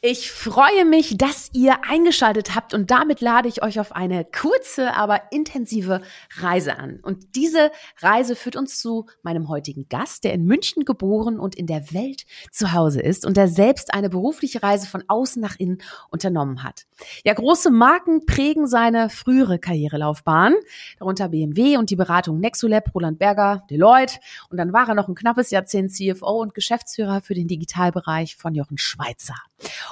[0.00, 4.94] Ich freue mich, dass ihr eingeschaltet habt und damit lade ich euch auf eine kurze,
[4.94, 6.02] aber intensive
[6.36, 7.00] Reise an.
[7.02, 11.66] Und diese Reise führt uns zu meinem heutigen Gast, der in München geboren und in
[11.66, 15.78] der Welt zu Hause ist und der selbst eine berufliche Reise von außen nach innen
[16.10, 16.86] unternommen hat.
[17.24, 20.54] Ja, große Marken prägen seine frühere Karrierelaufbahn,
[21.00, 25.16] darunter BMW und die Beratung Nexolab, Roland Berger, Deloitte und dann war er noch ein
[25.16, 29.34] knappes Jahrzehnt CFO und Geschäftsführer für den Digitalbereich von Jochen Schweizer.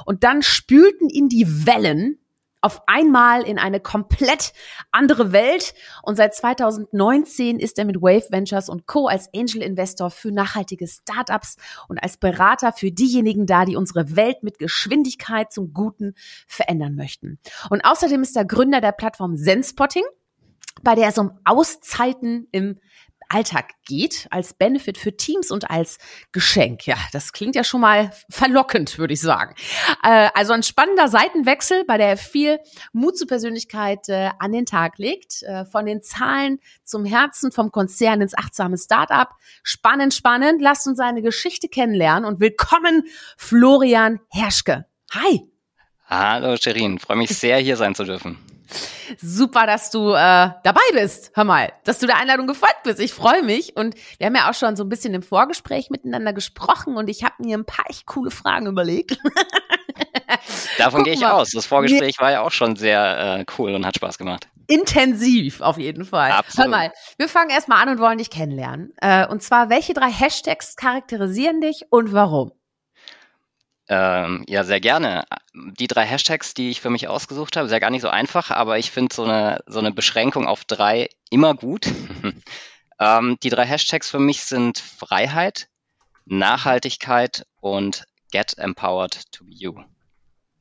[0.05, 2.19] Und dann spülten ihn die Wellen
[2.67, 4.53] auf einmal in eine komplett
[4.91, 5.73] andere Welt.
[6.03, 9.07] Und seit 2019 ist er mit Wave Ventures und Co.
[9.07, 14.43] als Angel Investor für nachhaltige Startups und als Berater für diejenigen da, die unsere Welt
[14.43, 16.15] mit Geschwindigkeit zum Guten
[16.49, 17.39] verändern möchten.
[17.71, 20.05] Und außerdem ist er Gründer der Plattform Zenspotting,
[20.83, 22.81] bei der es um Auszeiten im
[23.29, 25.99] Alltag geht, als Benefit für Teams und als
[26.33, 26.87] Geschenk.
[26.87, 29.55] Ja, das klingt ja schon mal verlockend, würde ich sagen.
[30.03, 32.59] Äh, also ein spannender Seitenwechsel, bei der er viel
[32.93, 35.43] Mut zur Persönlichkeit äh, an den Tag legt.
[35.43, 39.29] Äh, von den Zahlen zum Herzen, vom Konzern ins achtsame Startup.
[39.63, 40.61] Spannend, spannend.
[40.63, 43.05] Lasst uns seine Geschichte kennenlernen und willkommen
[43.37, 44.87] Florian Herschke.
[45.13, 45.43] Hi.
[46.07, 48.39] Hallo Sherin, freue mich sehr, hier sein zu dürfen.
[49.19, 51.31] Super, dass du äh, dabei bist.
[51.35, 53.01] Hör mal, dass du der Einladung gefolgt bist.
[53.01, 53.77] Ich freue mich.
[53.77, 57.25] Und wir haben ja auch schon so ein bisschen im Vorgespräch miteinander gesprochen und ich
[57.25, 59.19] habe mir ein paar echt coole Fragen überlegt.
[60.79, 61.33] Davon gehe ich mal.
[61.33, 61.51] aus.
[61.51, 64.49] Das Vorgespräch war ja auch schon sehr äh, cool und hat Spaß gemacht.
[64.67, 66.33] Intensiv, auf jeden Fall.
[66.33, 66.65] Absolut.
[66.65, 68.93] Hör mal, wir fangen erstmal an und wollen dich kennenlernen.
[69.01, 72.53] Äh, und zwar, welche drei Hashtags charakterisieren dich und warum?
[73.89, 75.25] Ähm, ja, sehr gerne.
[75.55, 78.51] Die drei Hashtags, die ich für mich ausgesucht habe, ist ja gar nicht so einfach,
[78.51, 81.87] aber ich finde so eine, so eine Beschränkung auf drei immer gut.
[83.01, 85.69] ähm, die drei Hashtags für mich sind Freiheit,
[86.25, 89.75] Nachhaltigkeit und Get Empowered to be You.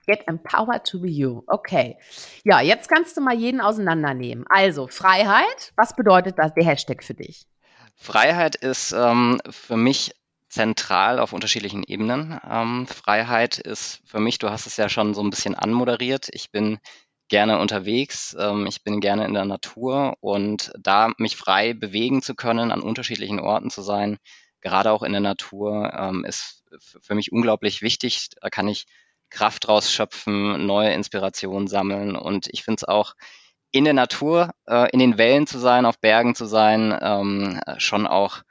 [0.06, 1.42] Get empowered to be you.
[1.48, 1.98] Okay.
[2.44, 4.46] Ja, jetzt kannst du mal jeden auseinandernehmen.
[4.48, 7.48] Also, Freiheit, was bedeutet das, der Hashtag für dich?
[7.96, 10.14] Freiheit ist ähm, für mich
[10.56, 12.40] zentral auf unterschiedlichen Ebenen.
[12.50, 16.30] Ähm, Freiheit ist für mich, du hast es ja schon so ein bisschen anmoderiert.
[16.32, 16.80] Ich bin
[17.28, 22.36] gerne unterwegs, ähm, ich bin gerne in der Natur und da mich frei bewegen zu
[22.36, 24.18] können, an unterschiedlichen Orten zu sein,
[24.62, 28.30] gerade auch in der Natur, ähm, ist für mich unglaublich wichtig.
[28.40, 28.86] Da kann ich
[29.30, 33.14] Kraft rausschöpfen, neue Inspirationen sammeln und ich finde es auch
[33.72, 38.08] in der Natur, äh, in den Wellen zu sein, auf Bergen zu sein, ähm, schon
[38.08, 38.44] auch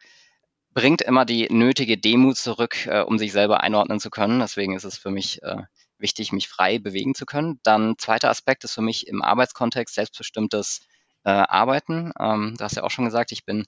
[0.74, 4.40] bringt immer die nötige Demut zurück, äh, um sich selber einordnen zu können.
[4.40, 5.62] Deswegen ist es für mich äh,
[5.98, 7.60] wichtig, mich frei bewegen zu können.
[7.62, 10.80] Dann zweiter Aspekt ist für mich im Arbeitskontext selbstbestimmtes
[11.24, 12.12] äh, Arbeiten.
[12.20, 13.64] Ähm, du hast ja auch schon gesagt, ich bin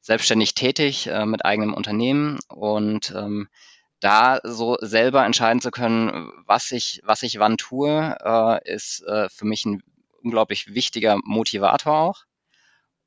[0.00, 3.48] selbstständig tätig äh, mit eigenem Unternehmen und ähm,
[4.00, 9.28] da so selber entscheiden zu können, was ich, was ich wann tue, äh, ist äh,
[9.28, 9.82] für mich ein
[10.22, 12.24] unglaublich wichtiger Motivator auch.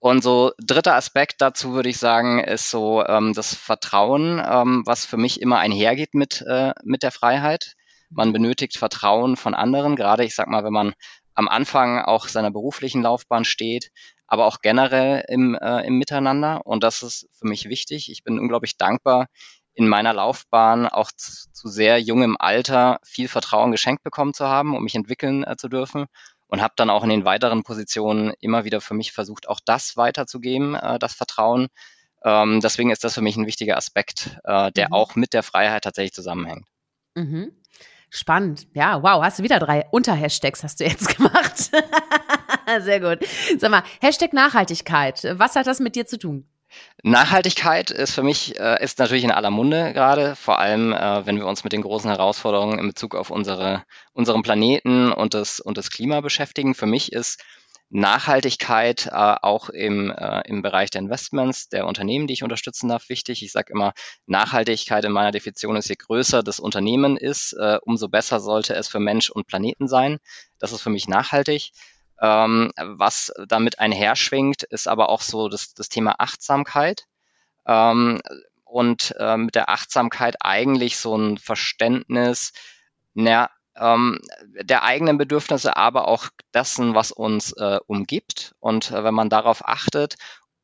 [0.02, 5.06] Und so dritter Aspekt dazu würde ich sagen, ist so ähm, das Vertrauen, ähm, was
[5.06, 7.76] für mich immer einhergeht mit, äh, mit der Freiheit.
[8.10, 10.94] Man benötigt Vertrauen von anderen, gerade ich sag mal, wenn man
[11.36, 13.92] am Anfang auch seiner beruflichen Laufbahn steht,
[14.26, 16.66] aber auch generell im, äh, im Miteinander.
[16.66, 18.10] Und das ist für mich wichtig.
[18.10, 19.28] Ich bin unglaublich dankbar,
[19.76, 24.76] in meiner Laufbahn auch zu, zu sehr jungem Alter viel Vertrauen geschenkt bekommen zu haben,
[24.76, 26.08] um mich entwickeln äh, zu dürfen
[26.52, 29.98] und habe dann auch in den weiteren Positionen immer wieder für mich versucht, auch das
[29.98, 31.70] weiterzugeben, äh, das Vertrauen.
[32.24, 34.94] Ähm, deswegen ist das für mich ein wichtiger Aspekt, äh, der mhm.
[34.94, 36.66] auch mit der Freiheit tatsächlich zusammenhängt.
[37.16, 37.54] Mhm.
[38.10, 38.68] Spannend.
[38.74, 41.72] Ja, wow, hast du wieder drei Unterhashtags hast du jetzt gemacht.
[42.80, 43.26] Sehr gut.
[43.58, 45.26] Sag mal, Hashtag Nachhaltigkeit.
[45.38, 46.46] Was hat das mit dir zu tun?
[47.04, 51.38] Nachhaltigkeit ist für mich äh, ist natürlich in aller Munde gerade, vor allem äh, wenn
[51.38, 53.84] wir uns mit den großen Herausforderungen in Bezug auf unsere,
[54.14, 56.76] unseren Planeten und das, und das Klima beschäftigen.
[56.76, 57.44] Für mich ist
[57.92, 63.10] Nachhaltigkeit äh, auch im, äh, im Bereich der Investments, der Unternehmen, die ich unterstützen darf,
[63.10, 63.44] wichtig.
[63.44, 63.94] Ich sage immer,
[64.28, 68.88] Nachhaltigkeit in meiner Definition ist, je größer das Unternehmen ist, äh, umso besser sollte es
[68.88, 70.20] für Mensch und Planeten sein.
[70.58, 71.72] Das ist für mich nachhaltig.
[72.22, 77.06] Ähm, was damit einherschwingt, ist aber auch so das, das Thema Achtsamkeit.
[77.66, 78.22] Ähm,
[78.64, 82.54] und äh, mit der Achtsamkeit eigentlich so ein Verständnis
[83.14, 84.20] na, ähm,
[84.62, 88.56] der eigenen Bedürfnisse, aber auch dessen, was uns äh, umgibt.
[88.60, 90.16] Und äh, wenn man darauf achtet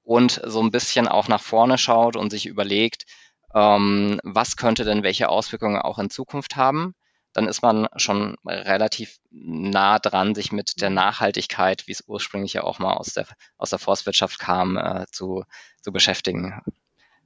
[0.03, 3.05] und so ein bisschen auch nach vorne schaut und sich überlegt,
[3.53, 6.95] ähm, was könnte denn welche Auswirkungen auch in Zukunft haben,
[7.33, 12.63] dann ist man schon relativ nah dran, sich mit der Nachhaltigkeit, wie es ursprünglich ja
[12.63, 13.27] auch mal aus der,
[13.57, 15.43] aus der Forstwirtschaft kam, äh, zu,
[15.81, 16.61] zu beschäftigen.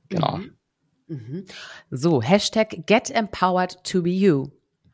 [0.09, 0.37] Genau.
[0.37, 0.57] Mhm.
[1.07, 1.45] Mhm.
[1.89, 4.51] So, Hashtag get empowered to be you.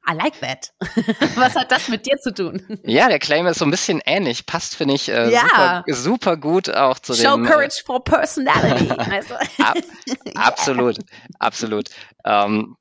[0.10, 0.72] I like that.
[1.36, 2.64] Was hat das mit dir zu tun?
[2.84, 4.46] Ja, der Claim ist so ein bisschen ähnlich.
[4.46, 5.44] Passt, finde ich, äh, ja.
[5.44, 7.46] super, super, gut auch zu Show dem.
[7.46, 8.88] Show Courage äh, for Personality.
[8.98, 9.34] Also.
[9.62, 9.78] Ab,
[10.36, 10.98] absolut,
[11.40, 11.90] absolut.
[12.24, 12.78] Ähm,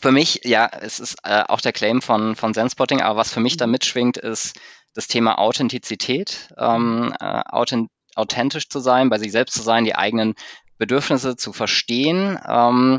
[0.00, 3.40] für mich, ja, es ist äh, auch der Claim von, von Zenspotting, aber was für
[3.40, 3.72] mich da mhm.
[3.72, 4.58] mitschwingt, ist
[4.94, 9.94] das Thema Authentizität, ähm, äh, authent authentisch zu sein, bei sich selbst zu sein, die
[9.94, 10.34] eigenen
[10.76, 12.36] Bedürfnisse zu verstehen.
[12.48, 12.98] Ähm,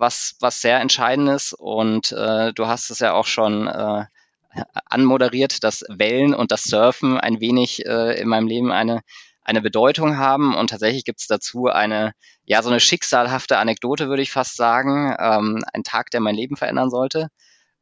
[0.00, 1.52] was, was sehr entscheidend ist.
[1.52, 4.04] Und äh, du hast es ja auch schon äh,
[4.86, 9.02] anmoderiert, dass Wellen und das Surfen ein wenig äh, in meinem Leben eine,
[9.42, 10.54] eine Bedeutung haben.
[10.54, 12.12] Und tatsächlich gibt es dazu eine,
[12.44, 15.14] ja, so eine schicksalhafte Anekdote, würde ich fast sagen.
[15.18, 17.28] Ähm, ein Tag, der mein Leben verändern sollte.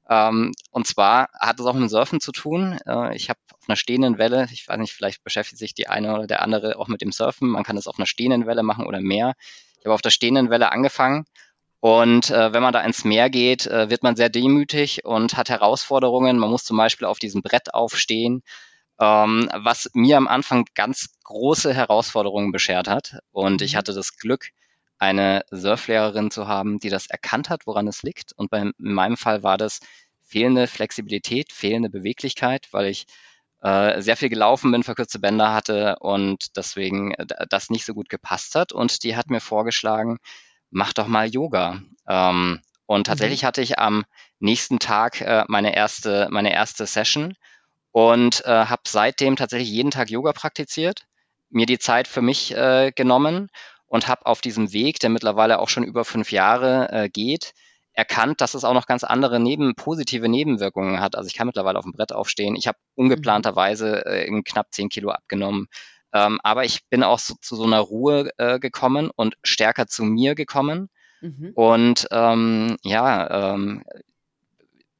[0.08, 2.78] Ähm, und zwar hat es auch mit Surfen zu tun.
[2.86, 6.14] Äh, ich habe auf einer stehenden Welle, ich weiß nicht, vielleicht beschäftigt sich die eine
[6.14, 7.48] oder der andere auch mit dem Surfen.
[7.48, 9.34] Man kann es auf einer stehenden Welle machen oder mehr.
[9.78, 11.26] Ich habe auf der stehenden Welle angefangen
[11.80, 15.48] und äh, wenn man da ins Meer geht, äh, wird man sehr demütig und hat
[15.48, 16.38] Herausforderungen.
[16.38, 18.42] Man muss zum Beispiel auf diesem Brett aufstehen,
[19.00, 23.18] ähm, was mir am Anfang ganz große Herausforderungen beschert hat.
[23.30, 23.78] Und ich mhm.
[23.78, 24.50] hatte das Glück,
[24.98, 28.32] eine Surflehrerin zu haben, die das erkannt hat, woran es liegt.
[28.32, 29.80] Und bei, in meinem Fall war das
[30.24, 33.06] fehlende Flexibilität, fehlende Beweglichkeit, weil ich
[33.62, 38.08] äh, sehr viel gelaufen bin, verkürzte Bänder hatte und deswegen äh, das nicht so gut
[38.08, 38.72] gepasst hat.
[38.72, 40.18] Und die hat mir vorgeschlagen,
[40.70, 41.80] mach doch mal Yoga.
[42.08, 43.04] Ähm, und mhm.
[43.04, 43.46] tatsächlich mhm.
[43.46, 44.04] hatte ich am
[44.40, 47.34] nächsten Tag äh, meine erste meine erste Session
[47.98, 51.02] und äh, habe seitdem tatsächlich jeden Tag Yoga praktiziert,
[51.50, 53.48] mir die Zeit für mich äh, genommen
[53.86, 57.54] und habe auf diesem Weg, der mittlerweile auch schon über fünf Jahre äh, geht,
[57.94, 61.16] erkannt, dass es auch noch ganz andere neben, positive Nebenwirkungen hat.
[61.16, 62.54] Also ich kann mittlerweile auf dem Brett aufstehen.
[62.54, 63.06] Ich habe mhm.
[63.06, 65.66] ungeplanterweise äh, knapp zehn Kilo abgenommen.
[66.12, 70.04] Ähm, aber ich bin auch so, zu so einer Ruhe äh, gekommen und stärker zu
[70.04, 70.88] mir gekommen.
[71.20, 71.50] Mhm.
[71.56, 73.82] Und ähm, ja, ähm,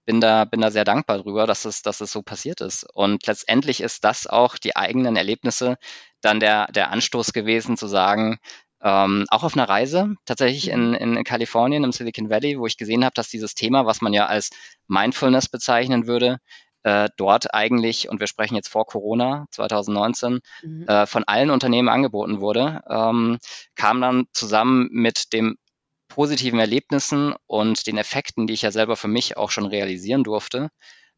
[0.09, 2.87] bin da, bin da sehr dankbar drüber, dass es, dass es so passiert ist.
[2.95, 5.77] Und letztendlich ist das auch die eigenen Erlebnisse
[6.23, 8.39] dann der, der Anstoß gewesen zu sagen,
[8.83, 10.95] ähm, auch auf einer Reise, tatsächlich in, mhm.
[10.95, 14.25] in Kalifornien, im Silicon Valley, wo ich gesehen habe, dass dieses Thema, was man ja
[14.25, 14.49] als
[14.87, 16.39] Mindfulness bezeichnen würde,
[16.85, 20.89] äh, dort eigentlich, und wir sprechen jetzt vor Corona 2019, mhm.
[20.89, 23.37] äh, von allen Unternehmen angeboten wurde, ähm,
[23.75, 25.59] kam dann zusammen mit dem
[26.09, 30.71] positiven Erlebnissen und den Effekten, die ich ja selber für mich auch schon realisieren durfte,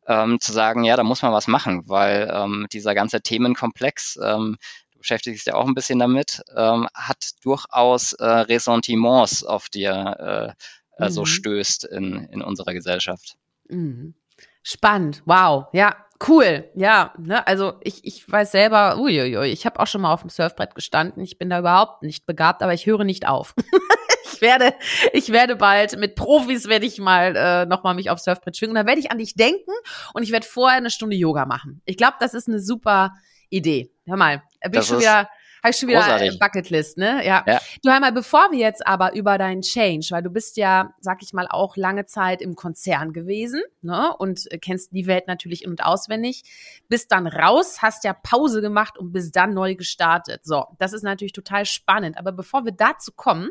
[0.07, 4.59] ähm, zu sagen, ja, da muss man was machen, weil ähm, dieser ganze Themenkomplex, ähm,
[4.93, 9.85] du beschäftigst dich ja auch ein bisschen damit, ähm, hat durchaus äh, Ressentiments, auf die
[9.85, 10.57] er
[10.99, 11.11] äh, mhm.
[11.11, 13.37] so stößt in, in unserer Gesellschaft.
[13.69, 14.15] Mhm.
[14.63, 15.97] Spannend, wow, ja,
[16.29, 20.21] cool, ja, ne, also ich, ich weiß selber, uiuiui, ich habe auch schon mal auf
[20.21, 23.55] dem Surfbrett gestanden, ich bin da überhaupt nicht begabt, aber ich höre nicht auf.
[24.41, 24.75] ich werde,
[25.13, 28.75] ich werde bald mit Profis werde ich mal äh, noch mal mich aufs Surfbrett schwingen,
[28.75, 29.73] da werde ich an dich denken
[30.15, 31.83] und ich werde vorher eine Stunde Yoga machen.
[31.85, 33.13] Ich glaube, das ist eine super
[33.51, 33.93] Idee.
[34.07, 35.29] Hör mal, bin das ich schon wieder
[35.63, 36.39] habe ich schon wieder Großartig.
[36.39, 37.25] Bucketlist, ne?
[37.25, 37.45] Ja.
[37.47, 37.61] ja.
[37.83, 41.33] Du einmal, bevor wir jetzt aber über deinen Change, weil du bist ja, sag ich
[41.33, 44.15] mal, auch lange Zeit im Konzern gewesen, ne?
[44.19, 46.45] Und kennst die Welt natürlich in- und auswendig.
[46.89, 50.41] Bist dann raus, hast ja Pause gemacht und bist dann neu gestartet.
[50.45, 52.17] So, das ist natürlich total spannend.
[52.17, 53.51] Aber bevor wir dazu kommen,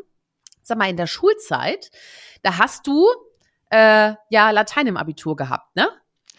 [0.62, 1.90] sag mal, in der Schulzeit,
[2.42, 3.06] da hast du
[3.70, 5.88] äh, ja Latein im Abitur gehabt, ne?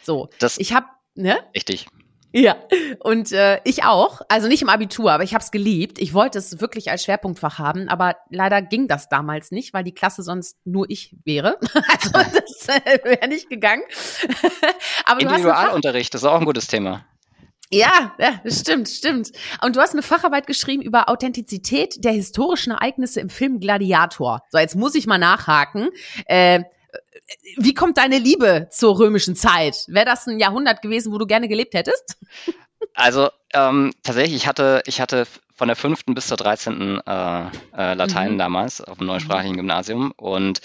[0.04, 0.30] So.
[0.40, 1.40] Das ich habe ne?
[1.56, 1.88] Richtig.
[2.34, 2.56] Ja,
[3.00, 4.22] und äh, ich auch.
[4.30, 6.00] Also nicht im Abitur, aber ich habe es geliebt.
[6.00, 9.94] Ich wollte es wirklich als Schwerpunktfach haben, aber leider ging das damals nicht, weil die
[9.94, 11.58] Klasse sonst nur ich wäre.
[11.92, 13.84] Also das äh, wäre nicht gegangen.
[15.06, 17.06] aber Individualunterricht, das ist auch ein gutes Thema.
[17.74, 19.32] Ja, ja, stimmt, stimmt.
[19.64, 24.42] Und du hast eine Facharbeit geschrieben über Authentizität der historischen Ereignisse im Film Gladiator.
[24.50, 25.90] So, jetzt muss ich mal nachhaken.
[26.26, 26.64] Äh,
[27.56, 29.86] wie kommt deine Liebe zur römischen Zeit?
[29.88, 32.18] Wäre das ein Jahrhundert gewesen, wo du gerne gelebt hättest?
[32.94, 35.26] Also ähm, tatsächlich, ich hatte, ich hatte
[35.56, 37.46] von der fünften bis zur dreizehnten äh,
[37.78, 38.38] äh, Latein mhm.
[38.38, 40.12] damals auf dem neusprachigen Gymnasium.
[40.18, 40.60] Und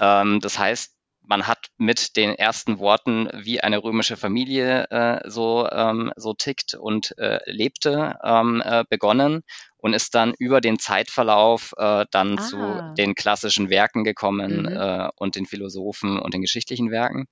[0.00, 0.92] ähm, das heißt,
[1.28, 6.74] man hat mit den ersten Worten, wie eine römische Familie äh, so, ähm, so tickt
[6.74, 9.42] und äh, lebte, ähm, äh, begonnen
[9.76, 12.42] und ist dann über den Zeitverlauf äh, dann ah.
[12.42, 14.68] zu den klassischen Werken gekommen mhm.
[14.68, 17.26] äh, und den Philosophen und den geschichtlichen Werken.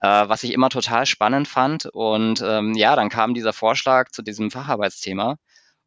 [0.00, 1.86] Äh, was ich immer total spannend fand.
[1.86, 5.36] Und ähm, ja, dann kam dieser Vorschlag zu diesem Facharbeitsthema.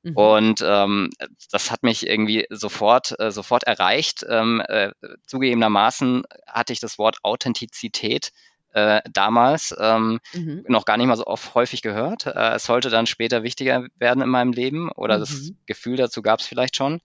[0.03, 0.15] Mhm.
[0.15, 1.09] Und ähm,
[1.51, 4.25] das hat mich irgendwie sofort, äh, sofort erreicht.
[4.27, 4.91] Ähm, äh,
[5.25, 8.31] zugegebenermaßen hatte ich das Wort Authentizität
[8.73, 10.63] äh, damals ähm, mhm.
[10.67, 12.27] noch gar nicht mal so oft häufig gehört.
[12.27, 15.21] Äh, es sollte dann später wichtiger werden in meinem Leben oder mhm.
[15.21, 17.01] das Gefühl dazu gab es vielleicht schon.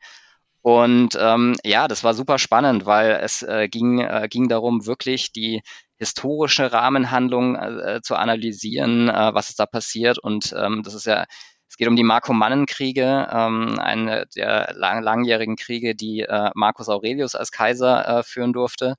[0.62, 5.30] Und ähm, ja, das war super spannend, weil es äh, ging, äh, ging darum, wirklich
[5.30, 5.62] die
[5.98, 10.18] historische Rahmenhandlung äh, zu analysieren, äh, was ist da passiert.
[10.18, 11.26] Und ähm, das ist ja,
[11.68, 17.34] es geht um die Markomannenkriege, ähm, eine der lang, langjährigen Kriege, die äh, Marcus Aurelius
[17.34, 18.94] als Kaiser äh, führen durfte.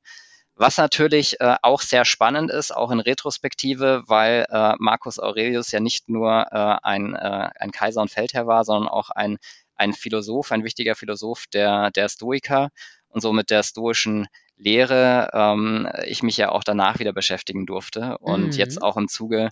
[0.56, 5.80] Was natürlich äh, auch sehr spannend ist, auch in Retrospektive, weil äh, Marcus Aurelius ja
[5.80, 9.38] nicht nur äh, ein, äh, ein Kaiser und Feldherr war, sondern auch ein
[9.76, 12.70] ein Philosoph, ein wichtiger Philosoph der, der Stoiker
[13.10, 18.48] und somit der stoischen Lehre ähm, ich mich ja auch danach wieder beschäftigen durfte und
[18.48, 18.52] mhm.
[18.52, 19.50] jetzt auch im Zuge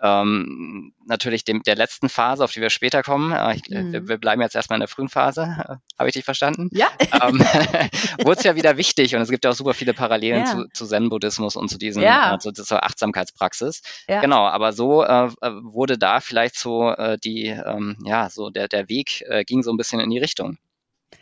[0.00, 3.32] ähm, natürlich dem, der letzten Phase, auf die wir später kommen.
[3.32, 3.92] Äh, ich, mhm.
[3.92, 5.42] wir, wir, bleiben jetzt erstmal in der frühen Phase.
[5.42, 6.70] Äh, Habe ich dich verstanden?
[6.72, 6.88] Ja.
[7.20, 7.40] Ähm,
[8.24, 10.46] Wurde es ja wieder wichtig und es gibt ja auch super viele Parallelen ja.
[10.46, 12.34] zu, zu Zen-Buddhismus und zu diesem, ja.
[12.34, 13.82] äh, zu dieser Achtsamkeitspraxis.
[14.08, 14.20] Ja.
[14.20, 18.68] Genau, aber so äh, äh, wurde da vielleicht so äh, die, ähm, ja, so der,
[18.68, 20.58] der Weg äh, ging so ein bisschen in die Richtung.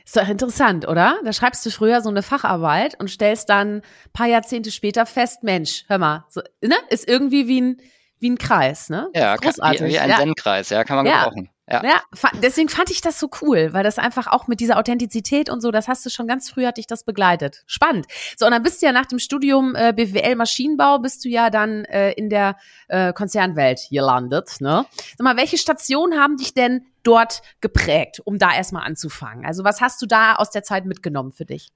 [0.05, 1.19] Ist doch interessant, oder?
[1.25, 5.85] Da schreibst du früher so eine Facharbeit und stellst dann paar Jahrzehnte später fest, Mensch,
[5.89, 6.77] hör mal, so, ne?
[6.91, 7.81] ist irgendwie wie ein,
[8.19, 9.09] wie ein Kreis, ne?
[9.15, 9.83] Ja, großartig.
[9.83, 10.19] Wie, wie ein ja.
[10.19, 11.25] Zen-Kreis, ja, kann man ja.
[11.25, 11.51] gebrauchen.
[11.69, 11.83] Ja.
[11.83, 12.01] ja,
[12.41, 15.73] deswegen fand ich das so cool, weil das einfach auch mit dieser Authentizität und so,
[15.73, 17.65] das hast du schon ganz früh hat dich das begleitet.
[17.67, 18.07] Spannend.
[18.37, 21.51] So, und dann bist du ja nach dem Studium äh, BWL Maschinenbau, bist du ja
[21.51, 22.57] dann äh, in der
[22.87, 24.87] äh, Konzernwelt gelandet, ne?
[25.19, 29.45] Sag mal, welche Stationen haben dich denn dort geprägt, um da erstmal anzufangen?
[29.45, 31.73] Also, was hast du da aus der Zeit mitgenommen für dich?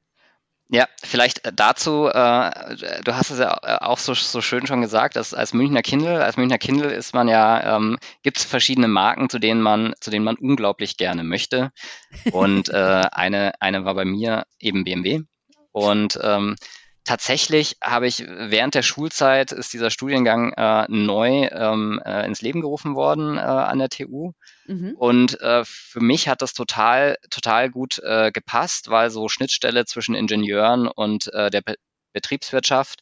[0.73, 4.81] Ja, vielleicht äh, dazu, äh, du hast es ja äh, auch so, so schön schon
[4.81, 8.87] gesagt, dass als Münchner Kindle, als Münchner Kindle ist man ja, ähm, gibt es verschiedene
[8.87, 11.73] Marken, zu denen man, zu denen man unglaublich gerne möchte.
[12.31, 15.23] Und äh, eine, eine war bei mir eben BMW.
[15.73, 16.55] Und ähm,
[17.11, 22.61] tatsächlich habe ich während der Schulzeit ist dieser Studiengang äh, neu ähm, äh, ins Leben
[22.61, 24.31] gerufen worden äh, an der TU.
[24.69, 24.95] Mhm.
[24.97, 30.15] Und äh, für mich hat das total, total gut äh, gepasst, weil so Schnittstelle zwischen
[30.15, 31.75] Ingenieuren und äh, der Be
[32.13, 33.01] Betriebswirtschaft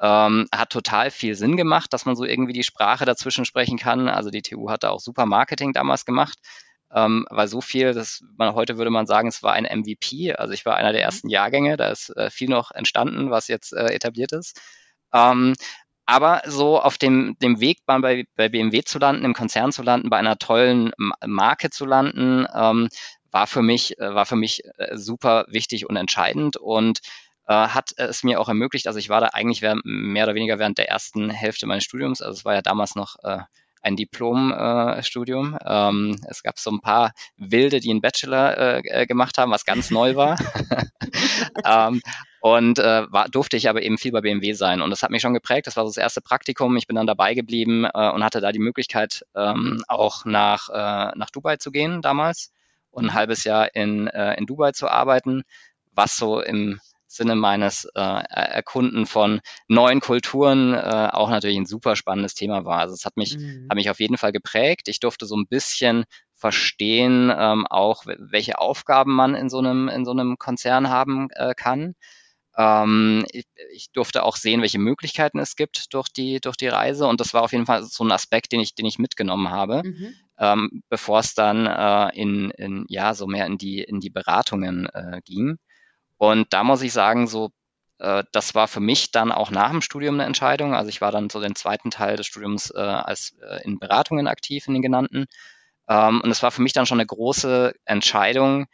[0.00, 4.08] ähm, hat total viel Sinn gemacht, dass man so irgendwie die Sprache dazwischen sprechen kann.
[4.08, 6.38] Also die TU hat da auch super Marketing damals gemacht
[6.94, 10.34] ähm, weil so viel, das man heute würde man sagen, es war ein MVP.
[10.34, 11.06] Also ich war einer der mhm.
[11.06, 14.60] ersten Jahrgänge, da ist äh, viel noch entstanden, was jetzt äh, etabliert ist.
[15.12, 15.54] Ähm,
[16.06, 20.08] aber so auf dem, dem Weg bei, bei BMW zu landen, im Konzern zu landen,
[20.08, 20.92] bei einer tollen
[21.24, 22.88] Marke zu landen, ähm,
[23.32, 27.00] war für mich, äh, war für mich äh, super wichtig und entscheidend und
[27.48, 30.78] äh, hat es mir auch ermöglicht, also ich war da eigentlich mehr oder weniger während
[30.78, 33.16] der ersten Hälfte meines Studiums, also es war ja damals noch
[33.86, 35.54] ein Diplomstudium.
[35.54, 39.52] Äh, ähm, es gab so ein paar Wilde, die einen Bachelor äh, äh gemacht haben,
[39.52, 40.36] was ganz neu war.
[41.64, 42.02] ähm,
[42.40, 44.82] und äh, war, durfte ich aber eben viel bei BMW sein.
[44.82, 45.66] Und das hat mich schon geprägt.
[45.66, 46.76] Das war so das erste Praktikum.
[46.76, 51.16] Ich bin dann dabei geblieben äh, und hatte da die Möglichkeit, ähm, auch nach, äh,
[51.16, 52.52] nach Dubai zu gehen damals
[52.90, 55.42] und ein halbes Jahr in, äh, in Dubai zu arbeiten,
[55.92, 61.96] was so im Sinne meines äh, Erkunden von neuen Kulturen äh, auch natürlich ein super
[61.96, 62.80] spannendes Thema war.
[62.80, 63.66] Also es hat mich, mhm.
[63.70, 64.88] hat mich auf jeden Fall geprägt.
[64.88, 70.04] Ich durfte so ein bisschen verstehen, ähm, auch welche Aufgaben man in so einem, in
[70.04, 71.94] so einem Konzern haben äh, kann.
[72.56, 77.06] Ähm, ich, ich, durfte auch sehen, welche Möglichkeiten es gibt durch die, durch die Reise.
[77.06, 79.82] Und das war auf jeden Fall so ein Aspekt, den ich, den ich mitgenommen habe,
[79.84, 80.14] mhm.
[80.38, 84.86] ähm, bevor es dann äh, in, in, ja, so mehr in die, in die Beratungen
[84.86, 85.58] äh, ging.
[86.18, 87.50] Und da muss ich sagen, so,
[87.98, 90.74] äh, das war für mich dann auch nach dem Studium eine Entscheidung.
[90.74, 94.26] Also ich war dann so den zweiten Teil des Studiums äh, als äh, in Beratungen
[94.26, 95.26] aktiv in den genannten.
[95.88, 98.66] Ähm, und es war für mich dann schon eine große Entscheidung,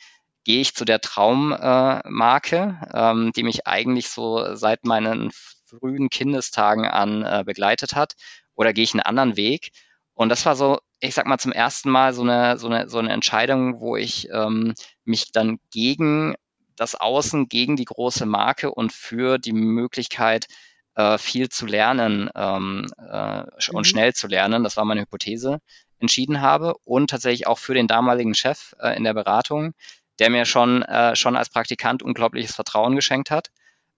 [0.44, 5.30] gehe ich zu der Traummarke, äh, ähm, die mich eigentlich so seit meinen
[5.66, 8.14] frühen Kindestagen an äh, begleitet hat,
[8.54, 9.70] oder gehe ich einen anderen Weg?
[10.14, 12.98] Und das war so, ich sag mal, zum ersten Mal so eine, so eine, so
[12.98, 16.34] eine Entscheidung, wo ich ähm, mich dann gegen
[16.82, 20.46] das Außen gegen die große Marke und für die Möglichkeit,
[20.94, 23.84] äh, viel zu lernen ähm, äh, und mhm.
[23.84, 25.60] schnell zu lernen, das war meine Hypothese,
[25.98, 29.72] entschieden habe und tatsächlich auch für den damaligen Chef äh, in der Beratung,
[30.18, 33.48] der mir schon, äh, schon als Praktikant unglaubliches Vertrauen geschenkt hat.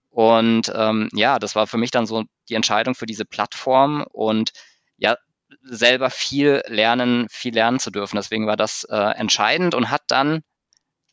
[0.09, 4.51] Und ähm, ja, das war für mich dann so die Entscheidung für diese Plattform und
[4.95, 5.17] ja,
[5.63, 8.15] selber viel lernen, viel lernen zu dürfen.
[8.15, 10.41] Deswegen war das äh, entscheidend und hat dann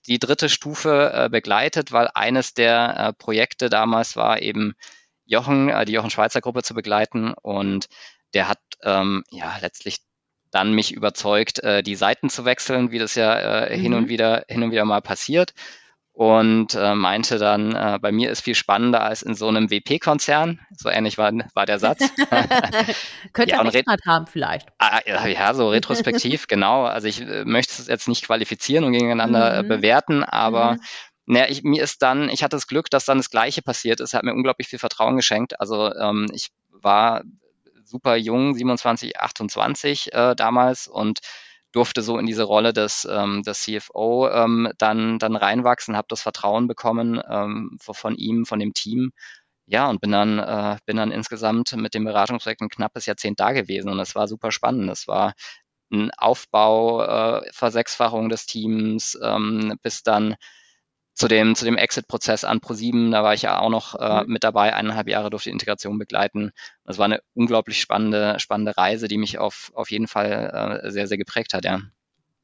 [0.06, 4.74] die dritte Stufe äh, begleitet, weil eines der äh, Projekte damals war eben
[5.24, 7.88] Jochen, äh, die Jochen Schweizer Gruppe zu begleiten und
[8.34, 9.98] der hat ähm, ja letztlich
[10.50, 13.74] dann mich überzeugt, äh, die Seiten zu wechseln, wie das ja mhm.
[13.74, 15.54] hin und wieder hin und wieder mal passiert.
[16.12, 20.60] Und äh, meinte dann, äh, bei mir ist viel spannender als in so einem WP-Konzern.
[20.76, 22.00] So ähnlich war, war der Satz.
[23.32, 24.68] Könnte ja, recht haben vielleicht.
[24.78, 26.84] Ah, ja, so retrospektiv, genau.
[26.84, 29.68] Also ich äh, möchte es jetzt nicht qualifizieren und gegeneinander äh, mhm.
[29.68, 30.80] bewerten, aber mhm.
[31.24, 34.12] Naja, ich, mir ist dann, ich hatte das Glück, dass dann das Gleiche passiert ist.
[34.12, 35.60] Hat mir unglaublich viel Vertrauen geschenkt.
[35.60, 37.22] Also ähm, ich war
[37.84, 41.20] super jung, 27, 28 äh, damals und
[41.72, 46.22] durfte so in diese Rolle des, ähm, des CFO ähm, dann, dann reinwachsen, habe das
[46.22, 49.12] Vertrauen bekommen ähm, von ihm, von dem Team.
[49.66, 53.52] Ja, und bin dann, äh, bin dann insgesamt mit dem Beratungsprojekt ein knappes Jahrzehnt da
[53.52, 54.90] gewesen und es war super spannend.
[54.90, 55.34] Es war
[55.92, 60.36] ein Aufbau, äh, Versechsfachung des Teams, ähm, bis dann
[61.14, 64.32] zu dem, zu dem Exit-Prozess an Pro7, da war ich ja auch noch äh, mhm.
[64.32, 66.52] mit dabei, eineinhalb Jahre durfte die Integration begleiten.
[66.84, 71.06] Das war eine unglaublich spannende, spannende Reise, die mich auf, auf jeden Fall äh, sehr,
[71.06, 71.80] sehr geprägt hat, ja.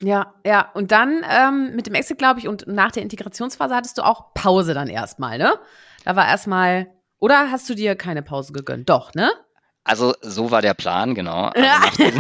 [0.02, 0.70] Ja, ja.
[0.75, 4.32] Und dann ähm, mit dem Exit, glaube ich, und nach der Integrationsphase hattest du auch
[4.34, 5.54] Pause dann erstmal, ne?
[6.04, 8.88] Da war erstmal, oder hast du dir keine Pause gegönnt?
[8.88, 9.30] Doch, ne?
[9.82, 11.50] Also so war der Plan, genau.
[11.56, 12.12] Also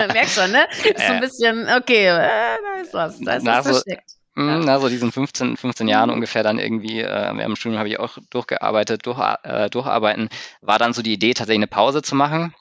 [0.00, 0.12] ja.
[0.12, 0.66] Merkst schon, ne?
[0.84, 4.16] Ist so ein bisschen, okay, äh, da ist was, da ist was versteckt.
[4.36, 6.16] Mhm, na, so diesen 15, 15 Jahren mhm.
[6.16, 10.28] ungefähr dann irgendwie, äh, im Studium habe ich auch durchgearbeitet, durch, äh, durcharbeiten,
[10.60, 12.54] war dann so die Idee, tatsächlich eine Pause zu machen.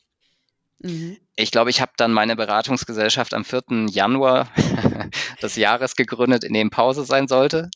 [0.80, 1.18] Mhm.
[1.36, 3.88] Ich glaube, ich habe dann meine Beratungsgesellschaft am 4.
[3.90, 4.48] Januar
[5.42, 7.70] des Jahres gegründet, in dem Pause sein sollte.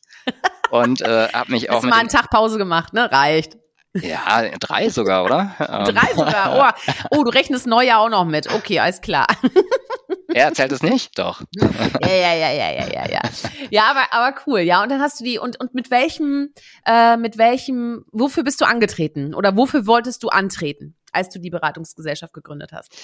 [0.72, 1.77] Und äh, habe mich auch.
[1.77, 3.12] Hast mit mal einen Tag Pause gemacht, ne?
[3.12, 3.58] Reicht.
[3.94, 5.56] Ja, drei sogar, oder?
[5.60, 6.75] drei sogar.
[7.12, 8.53] Oh, oh, du rechnest Neujahr auch noch mit.
[8.53, 9.27] Okay, alles klar.
[10.33, 11.17] Er erzählt es nicht?
[11.17, 11.41] Doch.
[12.01, 13.21] Ja, ja, ja, ja, ja, ja, ja.
[13.69, 14.62] Ja, aber, aber cool.
[14.62, 16.53] Ja, und dann hast du die, und, und mit welchem,
[16.86, 19.33] äh, mit welchem, wofür bist du angetreten?
[19.33, 20.95] Oder wofür wolltest du antreten?
[21.12, 22.95] als du die Beratungsgesellschaft gegründet hast?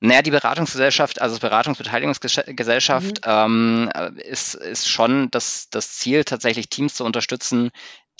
[0.00, 3.88] Naja, die Beratungsgesellschaft, also Beratungsbeteiligungsgesellschaft, mhm.
[3.90, 7.70] ähm, ist, ist schon das, das Ziel, tatsächlich Teams zu unterstützen,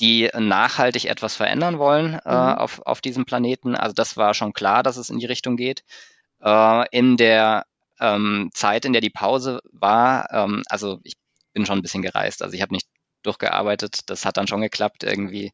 [0.01, 2.59] die nachhaltig etwas verändern wollen äh, mhm.
[2.59, 3.77] auf, auf diesem Planeten.
[3.77, 5.85] Also das war schon klar, dass es in die Richtung geht.
[6.43, 7.67] Äh, in der
[8.05, 11.15] ähm, Zeit, in der die Pause war, ähm, also ich
[11.53, 12.89] bin schon ein bisschen gereist, also ich habe nicht
[13.23, 15.53] durchgearbeitet, das hat dann schon geklappt, irgendwie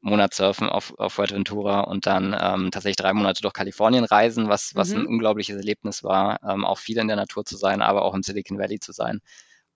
[0.00, 4.74] Monat surfen auf, auf Fuerteventura und dann ähm, tatsächlich drei Monate durch Kalifornien reisen, was,
[4.74, 5.00] was mhm.
[5.00, 8.22] ein unglaubliches Erlebnis war, ähm, auch viel in der Natur zu sein, aber auch im
[8.22, 9.20] Silicon Valley zu sein.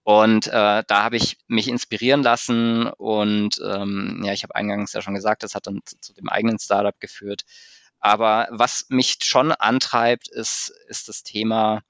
[0.03, 5.03] Und äh, da habe ich mich inspirieren lassen und ähm, ja, ich habe eingangs ja
[5.03, 7.45] schon gesagt, das hat dann zu, zu dem eigenen Startup geführt.
[8.01, 11.81] Aber was mich schon antreibt, ist, ist das Thema,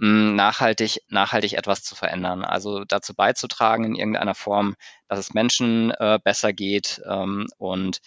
[0.00, 2.44] nachhaltig, nachhaltig etwas zu verändern.
[2.44, 4.76] Also dazu beizutragen in irgendeiner Form,
[5.08, 8.00] dass es Menschen äh, besser geht ähm, und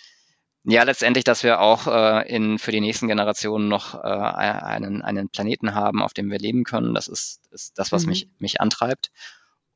[0.63, 5.29] ja, letztendlich, dass wir auch äh, in, für die nächsten Generationen noch äh, einen, einen
[5.29, 6.93] Planeten haben, auf dem wir leben können.
[6.93, 8.09] Das ist, ist das, was mhm.
[8.09, 9.09] mich, mich antreibt.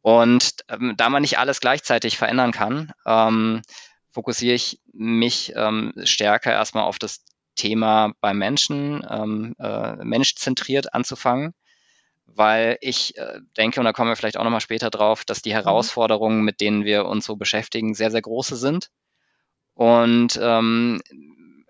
[0.02, 3.64] Und ähm, da man nicht alles gleichzeitig verändern kann, ähm,
[4.12, 7.24] fokussiere ich mich ähm, stärker erstmal auf das
[7.56, 11.56] Thema beim Menschen, ähm, äh, menschzentriert anzufangen,
[12.26, 15.50] weil ich äh, denke, und da kommen wir vielleicht auch nochmal später drauf, dass die
[15.50, 15.56] mhm.
[15.56, 18.90] Herausforderungen, mit denen wir uns so beschäftigen, sehr, sehr große sind.
[19.74, 21.02] Und ähm,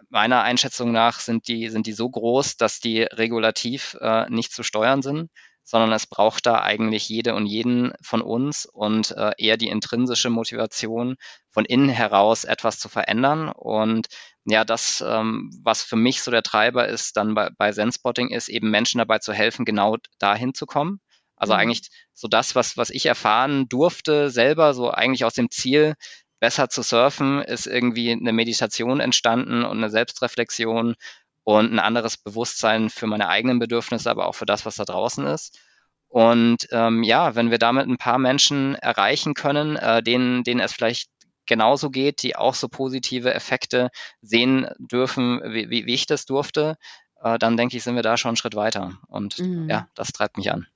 [0.09, 4.63] meiner Einschätzung nach sind die, sind die so groß, dass die regulativ äh, nicht zu
[4.63, 5.29] steuern sind
[5.65, 10.29] sondern es braucht da eigentlich jede und jeden von uns und äh, eher die intrinsische
[10.29, 11.17] Motivation,
[11.49, 13.49] von innen heraus etwas zu verändern.
[13.49, 14.07] Und
[14.45, 18.47] ja, das, ähm, was für mich so der Treiber ist, dann bei, bei Zenspotting, ist
[18.47, 20.99] eben Menschen dabei zu helfen, genau dahin zu kommen.
[21.35, 21.59] Also mhm.
[21.59, 25.95] eigentlich so das, was, was ich erfahren durfte, selber, so eigentlich aus dem Ziel,
[26.39, 30.95] besser zu surfen, ist irgendwie eine Meditation entstanden und eine Selbstreflexion
[31.43, 35.25] und ein anderes Bewusstsein für meine eigenen Bedürfnisse, aber auch für das, was da draußen
[35.27, 35.59] ist.
[36.07, 40.73] Und ähm, ja, wenn wir damit ein paar Menschen erreichen können, äh, denen, denen es
[40.73, 41.09] vielleicht
[41.45, 43.89] genauso geht, die auch so positive Effekte
[44.21, 46.77] sehen dürfen, wie, wie ich das durfte,
[47.21, 48.97] äh, dann denke ich, sind wir da schon einen Schritt weiter.
[49.07, 49.69] Und mhm.
[49.69, 50.67] ja, das treibt mich an.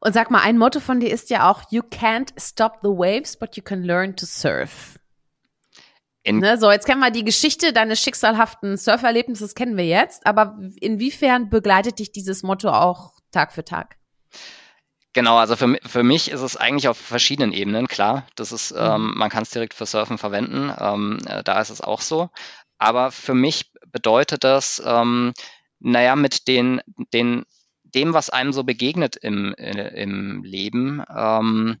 [0.00, 3.36] Und sag mal, ein Motto von dir ist ja auch, you can't stop the waves,
[3.36, 4.98] but you can learn to surf.
[6.26, 10.26] Ne, so, jetzt kennen wir die Geschichte deines schicksalhaften Surferlebnisses, kennen wir jetzt.
[10.26, 13.96] Aber inwiefern begleitet dich dieses Motto auch Tag für Tag?
[15.14, 18.26] Genau, also für, für mich ist es eigentlich auf verschiedenen Ebenen, klar.
[18.34, 18.78] Das ist, mhm.
[18.80, 22.30] ähm, man kann es direkt für Surfen verwenden, ähm, äh, da ist es auch so.
[22.78, 25.32] Aber für mich bedeutet das, ähm,
[25.78, 26.80] naja, mit den,
[27.12, 27.44] den,
[27.84, 31.78] dem, was einem so begegnet im, äh, im Leben, ähm,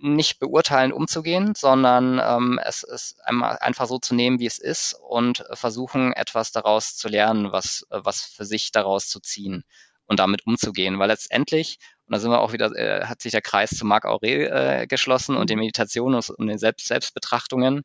[0.00, 4.94] nicht beurteilen, umzugehen, sondern ähm, es ist einmal einfach so zu nehmen, wie es ist
[5.08, 9.64] und versuchen, etwas daraus zu lernen, was, was für sich daraus zu ziehen
[10.06, 10.98] und damit umzugehen.
[10.98, 14.04] Weil letztendlich, Und da sind wir auch wieder, äh, hat sich der Kreis zu Marc
[14.04, 15.58] Aurel äh, geschlossen und den.
[15.58, 17.82] Meditationen und, und den Selbst Selbstbetrachtungen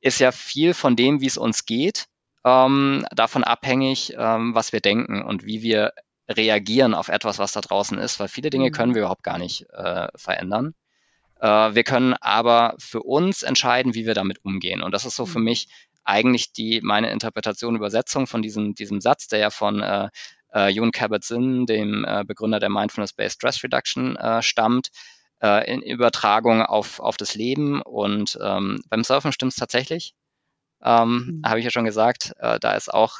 [0.00, 2.06] ist ja viel von dem, wie es uns geht,
[2.44, 5.92] ähm, davon abhängig, ähm, was wir denken und wie wir
[6.28, 8.72] reagieren auf etwas, was da draußen ist, weil viele Dinge mhm.
[8.72, 10.74] können wir überhaupt gar nicht äh, verändern.
[11.40, 14.82] Äh, wir können aber für uns entscheiden, wie wir damit umgehen.
[14.82, 15.46] Und das ist so für mhm.
[15.46, 15.68] mich
[16.04, 20.08] eigentlich die meine Interpretation, Übersetzung von diesem, diesem Satz, der ja von äh,
[20.54, 24.88] äh, Yoon Kabat-Zinn, dem äh, Begründer der Mindfulness-Based Stress Reduction, äh, stammt,
[25.42, 27.82] äh, in Übertragung auf, auf das Leben.
[27.82, 30.14] Und ähm, beim Surfen stimmt es tatsächlich.
[30.82, 31.48] Ähm, mhm.
[31.48, 33.18] Habe ich ja schon gesagt, äh, da ist auch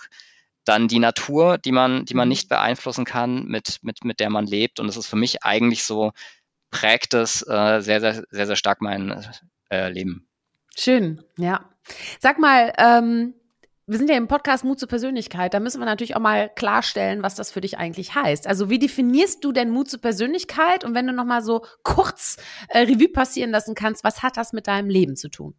[0.64, 2.30] dann die Natur, die man, die man mhm.
[2.30, 4.80] nicht beeinflussen kann, mit, mit, mit der man lebt.
[4.80, 6.12] Und es ist für mich eigentlich so,
[6.70, 9.24] prägt es äh, sehr, sehr, sehr, sehr stark mein
[9.70, 10.26] äh, Leben.
[10.76, 11.68] Schön, ja.
[12.20, 13.34] Sag mal, ähm,
[13.92, 15.52] wir sind ja im Podcast Mut zur Persönlichkeit.
[15.52, 18.46] Da müssen wir natürlich auch mal klarstellen, was das für dich eigentlich heißt.
[18.46, 20.82] Also wie definierst du denn Mut zur Persönlichkeit?
[20.82, 24.54] Und wenn du noch mal so kurz äh, Revue passieren lassen kannst, was hat das
[24.54, 25.54] mit deinem Leben zu tun?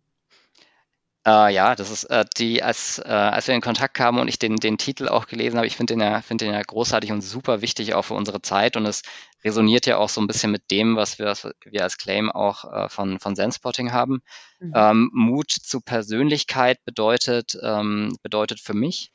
[1.26, 4.40] Äh, ja, das ist äh, die, als, äh, als wir in Kontakt kamen und ich
[4.40, 7.22] den, den Titel auch gelesen habe, ich finde den, ja, find den ja großartig und
[7.22, 9.04] super wichtig auch für unsere Zeit und es
[9.44, 12.66] resoniert ja auch so ein bisschen mit dem, was wir, was wir als Claim auch
[12.72, 14.22] äh, von, von Zenspotting haben.
[14.60, 14.74] Mhm.
[14.76, 19.14] Ähm, Mut zu Persönlichkeit bedeutet, ähm, bedeutet für mich,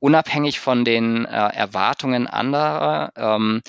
[0.00, 3.62] unabhängig von den äh, Erwartungen anderer, ähm,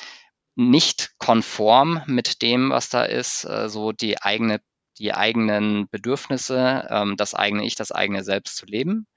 [0.55, 4.59] nicht konform mit dem, was da ist, äh, so die eigene
[4.99, 9.07] die eigenen Bedürfnisse, ähm, das eigene Ich, das eigene Selbst zu leben.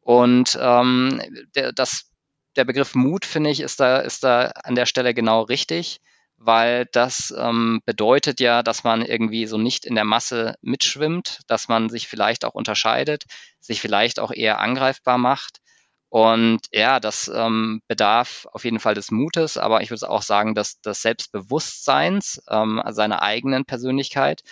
[0.00, 1.20] Und ähm,
[1.54, 2.10] der, das,
[2.56, 6.00] der Begriff Mut, finde ich, ist da, ist da an der Stelle genau richtig,
[6.36, 11.68] weil das ähm, bedeutet ja, dass man irgendwie so nicht in der Masse mitschwimmt, dass
[11.68, 13.24] man sich vielleicht auch unterscheidet,
[13.60, 15.58] sich vielleicht auch eher angreifbar macht.
[16.08, 20.54] Und ja, das ähm, bedarf auf jeden Fall des Mutes, aber ich würde auch sagen,
[20.54, 24.42] dass des Selbstbewusstseins ähm, seiner eigenen Persönlichkeit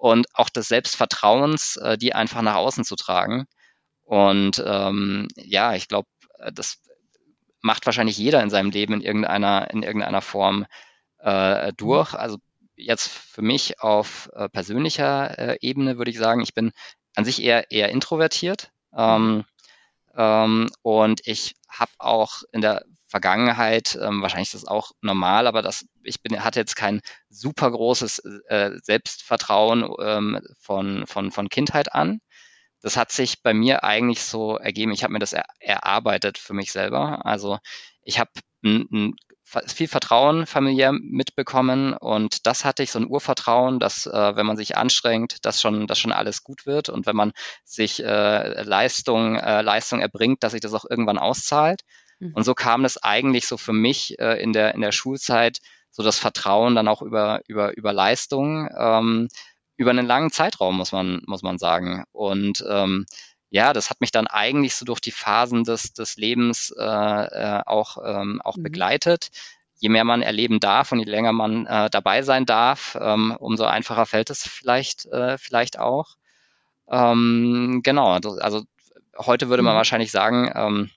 [0.00, 3.44] und auch des Selbstvertrauens, äh, die einfach nach außen zu tragen.
[4.02, 6.08] Und ähm, ja, ich glaube,
[6.38, 6.78] äh, das
[7.60, 10.64] macht wahrscheinlich jeder in seinem Leben in irgendeiner, in irgendeiner Form
[11.18, 12.14] äh, durch.
[12.14, 12.38] Also
[12.76, 16.72] jetzt für mich auf äh, persönlicher äh, Ebene würde ich sagen, ich bin
[17.14, 18.70] an sich eher, eher introvertiert.
[18.96, 19.44] Ähm,
[20.16, 25.62] ähm, und ich habe auch in der Vergangenheit, ähm, wahrscheinlich ist das auch normal, aber
[25.62, 31.92] das, ich bin, hatte jetzt kein super großes äh, Selbstvertrauen ähm, von, von, von Kindheit
[31.92, 32.20] an.
[32.80, 34.92] Das hat sich bei mir eigentlich so ergeben.
[34.92, 37.26] Ich habe mir das er, erarbeitet für mich selber.
[37.26, 37.58] Also
[38.02, 38.30] ich habe
[39.66, 44.56] viel Vertrauen familiär mitbekommen und das hatte ich so ein Urvertrauen, dass äh, wenn man
[44.56, 47.32] sich anstrengt, dass schon, dass schon alles gut wird und wenn man
[47.64, 51.80] sich äh, Leistung, äh, Leistung erbringt, dass sich das auch irgendwann auszahlt.
[52.20, 52.32] Mhm.
[52.34, 55.58] Und so kam es eigentlich so für mich äh, in, der, in der Schulzeit,
[55.90, 59.28] so das Vertrauen dann auch über, über, über Leistung, ähm,
[59.76, 62.04] über einen langen Zeitraum, muss man, muss man sagen.
[62.12, 63.06] Und ähm,
[63.48, 67.62] ja, das hat mich dann eigentlich so durch die Phasen des, des Lebens äh, äh,
[67.66, 68.62] auch, ähm, auch mhm.
[68.62, 69.30] begleitet.
[69.80, 73.64] Je mehr man erleben darf und je länger man äh, dabei sein darf, ähm, umso
[73.64, 76.16] einfacher fällt es vielleicht, äh, vielleicht auch.
[76.88, 78.62] Ähm, genau, also
[79.16, 79.78] heute würde man mhm.
[79.78, 80.90] wahrscheinlich sagen, ähm,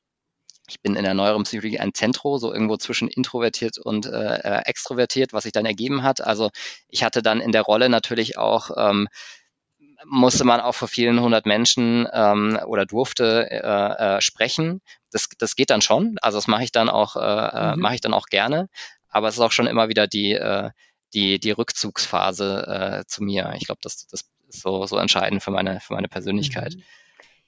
[0.68, 4.62] ich bin in der neueren Psychologie ein Zentro, so irgendwo zwischen introvertiert und äh, äh,
[4.66, 6.22] extrovertiert, was sich dann ergeben hat.
[6.22, 6.50] Also
[6.90, 9.08] ich hatte dann in der Rolle natürlich auch ähm,
[10.06, 14.82] musste man auch vor vielen hundert Menschen ähm, oder durfte äh, äh, sprechen.
[15.12, 16.18] Das, das geht dann schon.
[16.22, 17.82] Also das mache ich dann auch, äh, äh, mhm.
[17.82, 18.68] mache ich dann auch gerne.
[19.10, 20.72] Aber es ist auch schon immer wieder die, äh,
[21.14, 23.54] die, die Rückzugsphase äh, zu mir.
[23.58, 26.76] Ich glaube, das, das ist so, so entscheidend für meine, für meine Persönlichkeit.
[26.76, 26.84] Mhm.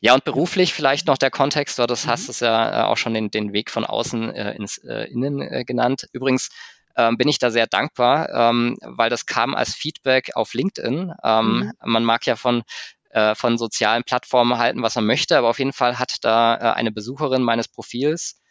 [0.02, 2.10] Ja, und beruflich vielleicht noch der Kontext, weil das mhm.
[2.12, 5.42] hast es ja äh, auch schon den, den Weg von außen äh, ins äh, Innen
[5.42, 6.08] äh, genannt.
[6.12, 6.50] Übrigens
[6.98, 11.14] ähm, bin ich da sehr dankbar, ähm, weil das kam als Feedback auf LinkedIn.
[11.24, 11.72] Ähm, mhm.
[11.84, 12.64] Man mag ja von
[13.10, 16.74] äh, von sozialen Plattformen halten, was man möchte, aber auf jeden Fall hat da äh,
[16.74, 18.42] eine Besucherin meines Profils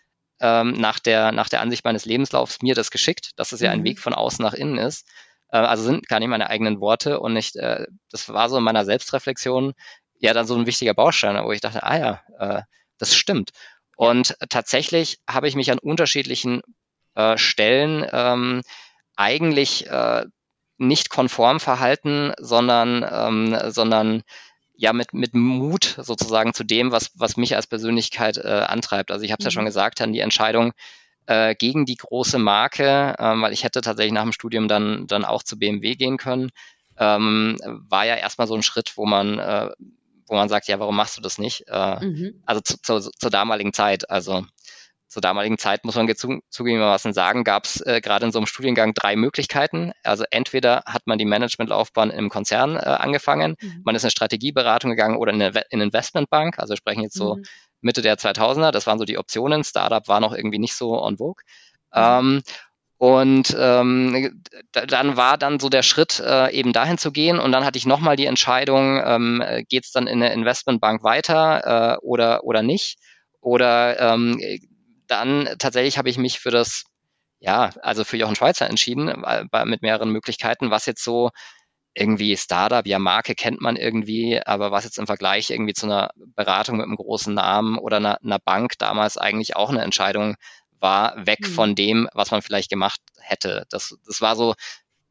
[0.41, 3.81] ähm, nach der nach der Ansicht meines Lebenslaufs mir das geschickt, dass es ja ein
[3.81, 3.85] mhm.
[3.85, 5.07] Weg von außen nach innen ist.
[5.51, 8.85] Also sind gar nicht meine eigenen Worte und nicht, äh, das war so in meiner
[8.85, 9.75] Selbstreflexion
[10.25, 12.63] ja dann so ein wichtiger Baustein, wo ich dachte, ah ja, äh,
[12.99, 13.51] das stimmt.
[13.97, 16.63] Und tatsächlich habe ich mich an unterschiedlichen
[17.15, 18.63] äh, Stellen ähm,
[19.17, 20.25] eigentlich äh,
[20.79, 24.23] nicht konform verhalten, sondern, ähm, sondern
[24.77, 29.13] ja mit, mit Mut sozusagen zu dem, was, was mich als Persönlichkeit äh, antreibt.
[29.13, 29.49] Also ich habe es mhm.
[29.49, 30.73] ja schon gesagt, dann die Entscheidung
[31.27, 35.25] äh, gegen die große Marke, äh, weil ich hätte tatsächlich nach dem Studium dann, dann
[35.25, 36.51] auch zu BMW gehen können,
[36.99, 39.71] ähm, war ja erstmal so ein Schritt, wo man äh,
[40.27, 41.65] wo man sagt, ja, warum machst du das nicht?
[41.69, 42.43] Äh, mhm.
[42.47, 44.45] Also zu, zu, zur damaligen Zeit, also
[45.15, 46.13] zur damaligen Zeit, muss man
[46.51, 49.93] zugegebenermaßen sagen, gab es äh, gerade in so einem Studiengang drei Möglichkeiten.
[50.03, 53.83] Also entweder hat man die Managementlaufbahn im Konzern äh, angefangen, mhm.
[53.85, 56.59] man ist in eine Strategieberatung gegangen oder in eine, in Investmentbank.
[56.59, 57.45] Also wir sprechen jetzt so mhm.
[57.81, 59.63] Mitte der 2000er, das waren so die Optionen.
[59.63, 61.45] Startup war noch irgendwie nicht so on vogue.
[61.95, 62.03] Mhm.
[62.03, 62.43] Ähm,
[63.05, 64.41] und ähm,
[64.73, 67.39] dann war dann so der Schritt, äh, eben dahin zu gehen.
[67.39, 71.99] Und dann hatte ich nochmal die Entscheidung, ähm, geht es dann in eine Investmentbank weiter
[71.99, 72.97] äh, oder, oder nicht?
[73.43, 74.41] Oder ähm,
[75.07, 76.85] dann tatsächlich habe ich mich für das,
[77.41, 81.29] ja, also für Jochen Schweizer entschieden, äh, mit mehreren Möglichkeiten, was jetzt so
[81.93, 86.09] irgendwie Startup, ja, Marke kennt man irgendwie, aber was jetzt im Vergleich irgendwie zu einer
[86.17, 90.37] Beratung mit einem großen Namen oder einer, einer Bank damals eigentlich auch eine Entscheidung
[90.85, 91.47] war, weg mhm.
[91.47, 93.67] von dem, was man vielleicht gemacht hätte.
[93.71, 94.55] Das, das war so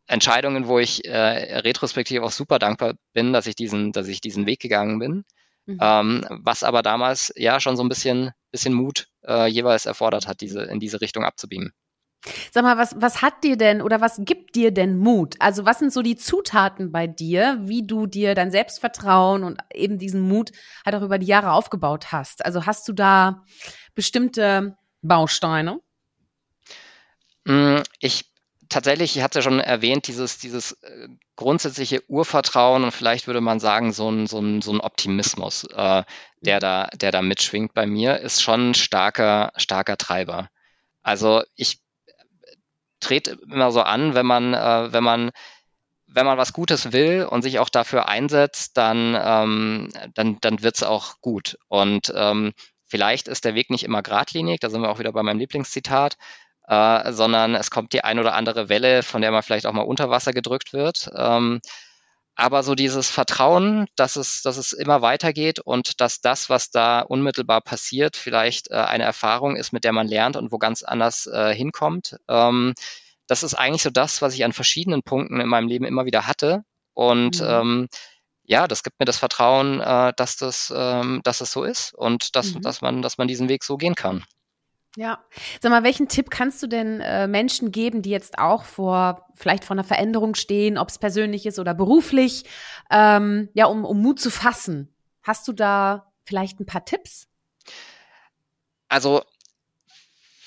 [0.08, 4.46] Entscheidungen, wo ich äh, retrospektiv auch super dankbar bin, dass ich diesen, dass ich diesen
[4.46, 5.26] Weg gegangen bin.
[5.66, 5.78] Mhm.
[5.82, 10.42] Ähm, was aber damals ja schon so ein bisschen, bisschen Mut äh, jeweils erfordert hat,
[10.42, 11.74] diese, in diese Richtung abzubiegen.
[12.52, 15.36] Sag mal, was, was hat dir denn oder was gibt dir denn Mut?
[15.40, 19.98] Also was sind so die Zutaten bei dir, wie du dir dein Selbstvertrauen und eben
[19.98, 20.52] diesen Mut
[20.86, 22.46] halt auch über die Jahre aufgebaut hast?
[22.46, 23.44] Also hast du da
[23.96, 25.80] bestimmte Bausteine?
[27.46, 28.26] Mm, ich
[28.70, 33.94] tatsächlich, ich hatte schon erwähnt, dieses, dieses äh, grundsätzliche Urvertrauen und vielleicht würde man sagen,
[33.94, 36.04] so ein, so ein, so ein Optimismus, äh,
[36.42, 40.50] der, da, der da mitschwingt bei mir, ist schon ein starker, starker Treiber.
[41.04, 41.80] Also ich
[43.00, 45.32] trete immer so an, wenn man, äh, wenn man,
[46.08, 50.76] wenn man was Gutes will und sich auch dafür einsetzt, dann, ähm, dann, dann wird
[50.76, 51.58] es auch gut.
[51.68, 52.54] Und ähm,
[52.94, 56.16] vielleicht ist der Weg nicht immer geradlinig, da sind wir auch wieder bei meinem Lieblingszitat,
[56.68, 59.82] äh, sondern es kommt die ein oder andere Welle, von der man vielleicht auch mal
[59.82, 61.10] unter Wasser gedrückt wird.
[61.18, 61.60] Ähm,
[62.36, 67.00] aber so dieses Vertrauen, dass es, dass es immer weitergeht und dass das, was da
[67.00, 71.26] unmittelbar passiert, vielleicht äh, eine Erfahrung ist, mit der man lernt und wo ganz anders
[71.26, 72.18] äh, hinkommt.
[72.30, 72.76] Ähm,
[73.26, 76.28] das ist eigentlich so das, was ich an verschiedenen Punkten in meinem Leben immer wieder
[76.28, 76.62] hatte.
[76.94, 77.48] Und mhm.
[77.50, 77.88] ähm,
[78.46, 82.36] ja, das gibt mir das Vertrauen, äh, dass das, ähm, dass es so ist und
[82.36, 82.62] dass, mhm.
[82.62, 84.24] dass man, dass man diesen Weg so gehen kann.
[84.96, 85.24] Ja.
[85.60, 89.66] Sag mal, welchen Tipp kannst du denn äh, Menschen geben, die jetzt auch vor, vielleicht
[89.66, 92.44] vor einer Veränderung stehen, ob es persönlich ist oder beruflich,
[92.92, 94.94] ähm, ja, um, um Mut zu fassen?
[95.24, 97.28] Hast du da vielleicht ein paar Tipps?
[98.88, 99.24] Also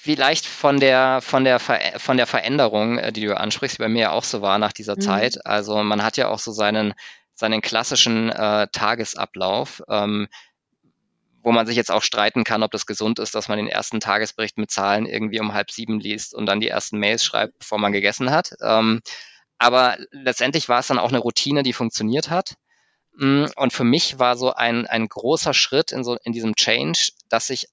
[0.06, 3.88] vielleicht von der von der Ver von der Veränderung, äh, die du ansprichst, die bei
[3.88, 5.00] mir auch so war nach dieser mhm.
[5.00, 5.46] Zeit.
[5.46, 6.94] Also man hat ja auch so seinen
[7.36, 9.82] seinen klassischen äh, Tagesablauf.
[9.88, 10.26] Ähm,
[11.46, 14.00] wo man sich jetzt auch streiten kann, ob das gesund ist, dass man den ersten
[14.00, 17.78] Tagesbericht mit Zahlen irgendwie um halb sieben liest und dann die ersten Mails schreibt, bevor
[17.78, 18.54] man gegessen hat.
[18.60, 19.00] Ähm,
[19.56, 22.56] aber letztendlich war es dann auch eine Routine, die funktioniert hat.
[23.16, 27.12] Mm, und für mich war so ein, ein großer Schritt in, so, in diesem Change,
[27.28, 27.68] dass sich,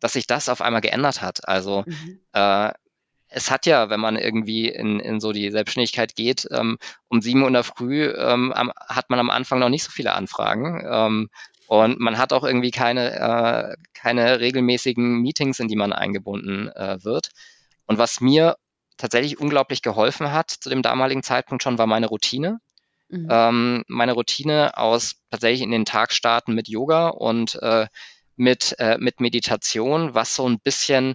[0.00, 1.46] dass sich das auf einmal geändert hat.
[1.46, 2.20] Also mhm.
[2.32, 2.72] äh,
[3.28, 7.42] es hat ja, wenn man irgendwie in, in so die Selbstständigkeit geht, ähm, um sieben
[7.42, 10.82] Uhr in der Früh ähm, am, hat man am Anfang noch nicht so viele Anfragen.
[10.90, 11.30] Ähm,
[11.66, 17.04] und man hat auch irgendwie keine, äh, keine regelmäßigen Meetings, in die man eingebunden äh,
[17.04, 17.30] wird.
[17.86, 18.56] Und was mir
[18.96, 22.60] tatsächlich unglaublich geholfen hat zu dem damaligen Zeitpunkt schon, war meine Routine.
[23.10, 23.28] Mhm.
[23.30, 27.86] Ähm, meine Routine aus tatsächlich in den Tag starten mit Yoga und äh,
[28.36, 31.14] mit, äh, mit Meditation, was so ein bisschen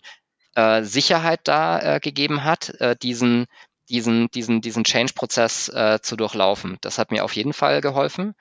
[0.55, 3.47] äh, Sicherheit da äh, gegeben hat, äh, diesen,
[3.89, 6.77] diesen, diesen, diesen Change-Prozess äh, zu durchlaufen.
[6.81, 8.35] Das hat mir auf jeden Fall geholfen.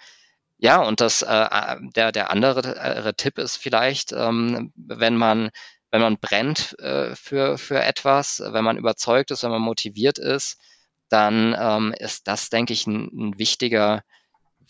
[0.59, 5.51] Ja, und das, äh, der, der andere äh, Tipp ist vielleicht, ähm, wenn man,
[5.91, 10.59] wenn man brennt äh, für, für etwas, wenn man überzeugt ist, wenn man motiviert ist,
[11.09, 14.03] dann ähm, ist das, denke ich, ein, ein wichtiger,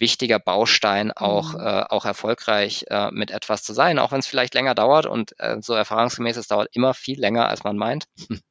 [0.03, 1.61] wichtiger Baustein, auch, mhm.
[1.61, 5.35] äh, auch erfolgreich äh, mit etwas zu sein, auch wenn es vielleicht länger dauert und
[5.39, 8.05] äh, so erfahrungsgemäß, es dauert immer viel länger, als man meint.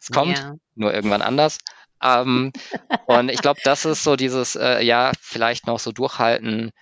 [0.00, 0.56] es kommt yeah.
[0.74, 1.58] nur irgendwann anders.
[2.02, 2.52] Ähm,
[3.06, 6.72] und ich glaube, das ist so dieses, äh, ja, vielleicht noch so durchhalten.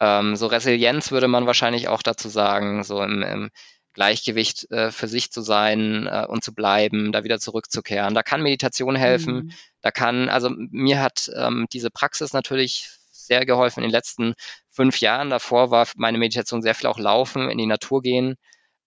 [0.00, 3.50] Ähm, so Resilienz würde man wahrscheinlich auch dazu sagen, so im, im
[3.94, 8.14] Gleichgewicht äh, für sich zu sein äh, und zu bleiben, da wieder zurückzukehren.
[8.14, 9.34] Da kann Meditation helfen.
[9.34, 9.52] Mhm.
[9.82, 12.99] Da kann, also mir hat ähm, diese Praxis natürlich
[13.30, 14.34] sehr geholfen in den letzten
[14.70, 15.30] fünf Jahren.
[15.30, 18.36] Davor war meine Meditation sehr viel auch Laufen, in die Natur gehen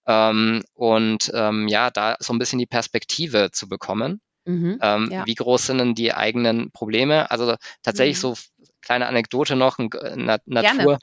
[0.06, 4.21] ähm, und ähm, ja, da so ein bisschen die Perspektive zu bekommen.
[4.45, 5.25] Mhm, ähm, ja.
[5.25, 7.32] Wie groß sind denn die eigenen Probleme?
[7.32, 8.21] Also tatsächlich mhm.
[8.21, 8.38] so
[8.82, 10.99] kleine Anekdote noch, ein Na Natur,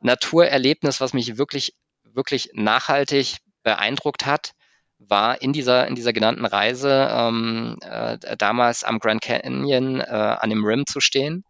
[0.00, 4.52] Naturerlebnis, was mich wirklich, wirklich nachhaltig beeindruckt hat,
[4.98, 10.50] war in dieser, in dieser genannten Reise ähm, äh, damals am Grand Canyon äh, an
[10.50, 11.44] dem Rim zu stehen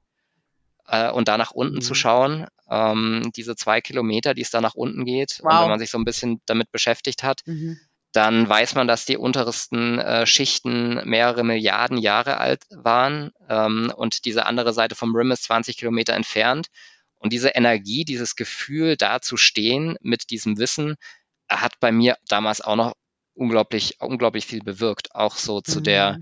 [0.88, 1.82] äh, und da nach unten mhm.
[1.82, 2.46] zu schauen.
[2.70, 5.40] Ähm, diese zwei Kilometer, die es da nach unten geht.
[5.42, 5.52] Wow.
[5.52, 7.78] Und wenn man sich so ein bisschen damit beschäftigt hat, mhm
[8.14, 14.24] dann weiß man, dass die untersten äh, Schichten mehrere Milliarden Jahre alt waren ähm, und
[14.24, 16.68] diese andere Seite vom Rim ist 20 Kilometer entfernt.
[17.16, 20.94] Und diese Energie, dieses Gefühl, da zu stehen mit diesem Wissen,
[21.48, 22.92] hat bei mir damals auch noch
[23.34, 25.12] unglaublich, unglaublich viel bewirkt.
[25.12, 25.84] Auch so zu mhm.
[25.84, 26.18] der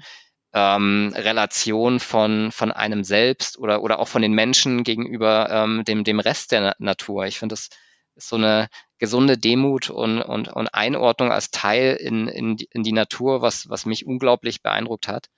[0.53, 6.05] ähm, Relation von, von einem selbst oder, oder auch von den Menschen gegenüber ähm, dem,
[6.05, 7.27] dem Rest der Natur.
[7.27, 7.71] Ich finde, das
[8.15, 12.83] ist so eine gesunde Demut und, und, und Einordnung als Teil in, in, die, in
[12.83, 15.29] die Natur, was, was mich unglaublich beeindruckt hat.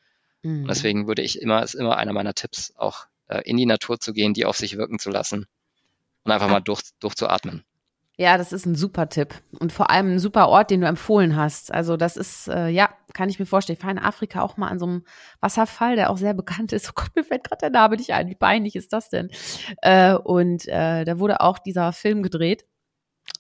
[0.42, 0.62] Mhm.
[0.62, 4.00] Und deswegen würde ich immer, ist immer einer meiner Tipps, auch äh, in die Natur
[4.00, 5.46] zu gehen, die auf sich wirken zu lassen
[6.24, 7.64] und einfach mal durch, durchzuatmen.
[8.16, 11.34] Ja, das ist ein super Tipp und vor allem ein super Ort, den du empfohlen
[11.34, 11.74] hast.
[11.74, 13.76] Also das ist, äh, ja, kann ich mir vorstellen.
[13.76, 15.04] Ich fahre in Afrika auch mal an so einem
[15.40, 16.88] Wasserfall, der auch sehr bekannt ist.
[16.90, 18.28] Oh Gott, mir fällt gerade der Name nicht ein.
[18.28, 19.30] Wie peinlich ist das denn?
[19.82, 22.64] Äh, und äh, da wurde auch dieser Film gedreht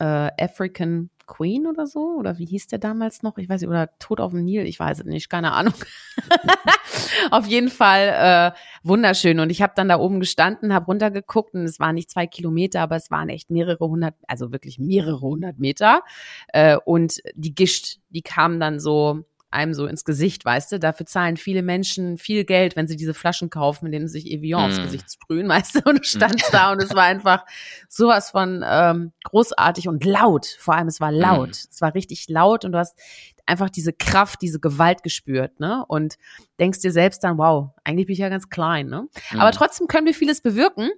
[0.00, 2.16] äh, African Queen oder so?
[2.18, 3.38] Oder wie hieß der damals noch?
[3.38, 5.74] Ich weiß nicht, oder Tod auf dem Nil, ich weiß es nicht, keine Ahnung.
[7.30, 9.40] auf jeden Fall äh, wunderschön.
[9.40, 12.80] Und ich habe dann da oben gestanden, habe runtergeguckt und es waren nicht zwei Kilometer,
[12.80, 16.02] aber es waren echt mehrere hundert, also wirklich mehrere hundert Meter.
[16.48, 19.24] Äh, und die Gischt, die kam dann so
[19.54, 20.78] einem so ins Gesicht, weißt du?
[20.78, 24.60] Dafür zahlen viele Menschen viel Geld, wenn sie diese Flaschen kaufen, denen sie sich Evian
[24.60, 24.64] mm.
[24.64, 25.90] aufs Gesicht sprühen, weißt du?
[25.90, 27.44] Und du standst da und es war einfach
[27.88, 30.46] sowas von ähm, großartig und laut.
[30.58, 31.50] Vor allem, es war laut.
[31.50, 31.68] Mm.
[31.70, 32.98] Es war richtig laut und du hast
[33.46, 35.84] einfach diese Kraft, diese Gewalt gespürt, ne?
[35.86, 36.16] Und
[36.58, 39.08] denkst dir selbst dann, wow, eigentlich bin ich ja ganz klein, ne?
[39.32, 39.40] Mm.
[39.40, 40.90] Aber trotzdem können wir vieles bewirken.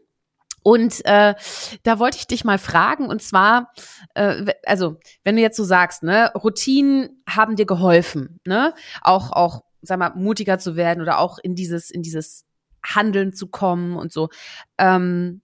[0.66, 1.36] Und äh,
[1.84, 3.72] da wollte ich dich mal fragen, und zwar,
[4.14, 9.62] äh, also wenn du jetzt so sagst, ne, Routinen haben dir geholfen, ne, auch auch,
[9.82, 12.46] sag mal, mutiger zu werden oder auch in dieses in dieses
[12.84, 14.28] Handeln zu kommen und so.
[14.76, 15.40] Ähm,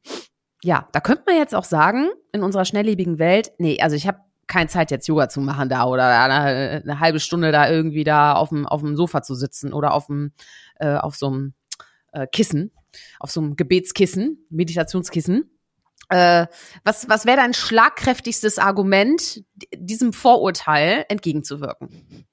[0.60, 4.18] ja, da könnte man jetzt auch sagen, in unserer schnelllebigen Welt, nee, also ich habe
[4.48, 8.32] keine Zeit jetzt Yoga zu machen da oder eine, eine halbe Stunde da irgendwie da
[8.32, 10.32] auf dem auf dem Sofa zu sitzen oder auf dem
[10.80, 11.54] äh, auf so einem
[12.10, 12.72] äh, Kissen
[13.18, 15.50] auf so einem Gebetskissen, Meditationskissen.
[16.08, 16.46] Äh,
[16.84, 19.42] was was wäre dein schlagkräftigstes Argument,
[19.74, 22.26] diesem Vorurteil entgegenzuwirken?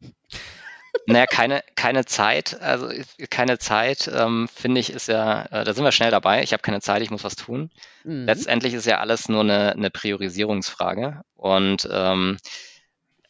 [1.06, 2.90] Naja, keine, keine Zeit, also
[3.30, 6.44] keine Zeit, ähm, finde ich, ist ja, äh, da sind wir schnell dabei.
[6.44, 7.72] Ich habe keine Zeit, ich muss was tun.
[8.04, 8.26] Mhm.
[8.26, 11.22] Letztendlich ist ja alles nur eine, eine Priorisierungsfrage.
[11.36, 12.38] Und ähm,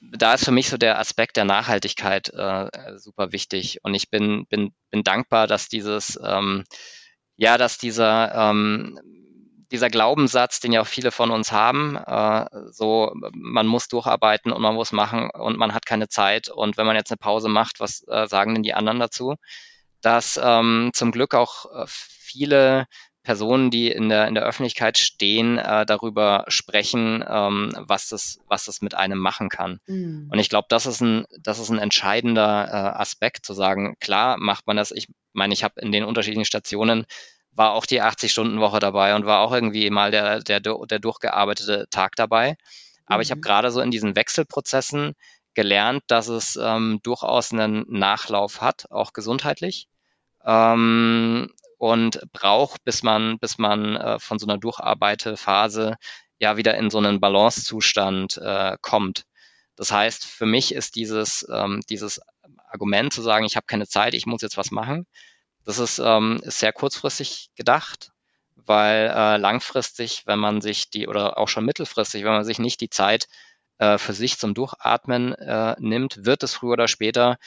[0.02, 3.80] da ist für mich so der Aspekt der Nachhaltigkeit äh, super wichtig.
[3.84, 6.64] Und ich bin, bin, bin dankbar, dass dieses ähm,
[7.40, 9.00] ja, dass dieser, ähm,
[9.72, 14.62] dieser Glaubenssatz, den ja auch viele von uns haben, äh, so man muss durcharbeiten und
[14.62, 17.80] man muss machen und man hat keine Zeit und wenn man jetzt eine Pause macht,
[17.80, 19.36] was äh, sagen denn die anderen dazu?
[20.02, 22.88] Dass ähm, zum Glück auch äh, viele
[23.24, 28.66] Personen, die in der, in der Öffentlichkeit stehen, äh, darüber sprechen, ähm, was, das, was
[28.66, 29.80] das mit einem machen kann.
[29.88, 30.30] Mhm.
[30.32, 34.38] Und ich glaube, das ist ein, das ist ein entscheidender äh, Aspekt, zu sagen, klar
[34.38, 34.92] macht man das.
[34.92, 37.06] Ich meine, ich habe in den unterschiedlichen Stationen
[37.52, 42.16] war auch die 80-Stunden-Woche dabei und war auch irgendwie mal der, der, der durchgearbeitete Tag
[42.16, 42.56] dabei.
[43.06, 43.24] Aber mhm.
[43.24, 45.14] ich habe gerade so in diesen Wechselprozessen
[45.56, 49.88] gelernt, dass es ähm, durchaus einen Nachlauf hat, auch gesundheitlich.
[50.46, 55.96] Ähm, und braucht, bis man, bis man äh, von so einer Durcharbeitephase
[56.38, 59.24] ja wieder in so einen Balancezustand äh, kommt.
[59.76, 62.22] Das heißt, für mich ist dieses, ähm, dieses
[62.70, 65.08] Argument zu sagen, ich habe keine Zeit, ich muss jetzt was machen,
[65.64, 68.12] das ist, ähm, ist sehr kurzfristig gedacht,
[68.56, 72.82] weil äh, langfristig, wenn man sich die, oder auch schon mittelfristig, wenn man sich nicht
[72.82, 73.28] die Zeit
[73.78, 77.38] äh, für sich zum Durchatmen äh, nimmt, wird es früher oder später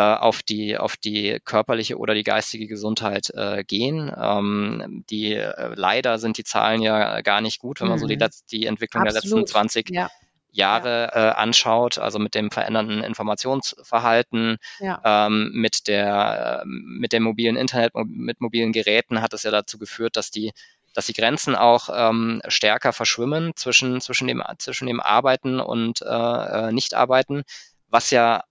[0.00, 4.10] auf die auf die körperliche oder die geistige Gesundheit äh, gehen.
[4.16, 8.16] Ähm, die äh, leider sind die Zahlen ja gar nicht gut, wenn man so die,
[8.16, 8.28] mhm.
[8.50, 9.24] die Entwicklung Absolut.
[9.24, 10.10] der letzten 20 ja.
[10.52, 11.30] Jahre ja.
[11.30, 15.00] äh, anschaut, also mit dem verändernden Informationsverhalten, ja.
[15.04, 19.78] ähm, mit der äh, mit dem mobilen Internet, mit mobilen Geräten hat es ja dazu
[19.78, 20.52] geführt, dass die
[20.94, 26.06] dass die Grenzen auch ähm, stärker verschwimmen zwischen zwischen dem zwischen dem Arbeiten und äh,
[26.06, 27.44] äh Nichtarbeiten,
[27.88, 28.42] was ja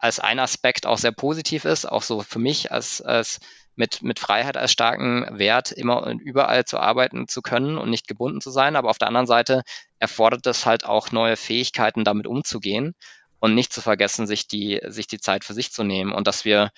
[0.00, 3.40] als ein Aspekt auch sehr positiv ist, auch so für mich als als
[3.76, 8.08] mit, mit Freiheit als starken Wert immer und überall zu arbeiten zu können und nicht
[8.08, 8.76] gebunden zu sein.
[8.76, 9.62] Aber auf der anderen Seite
[9.98, 12.94] erfordert es halt auch neue Fähigkeiten, damit umzugehen
[13.38, 16.44] und nicht zu vergessen, sich die, sich die Zeit für sich zu nehmen und dass
[16.44, 16.70] wir,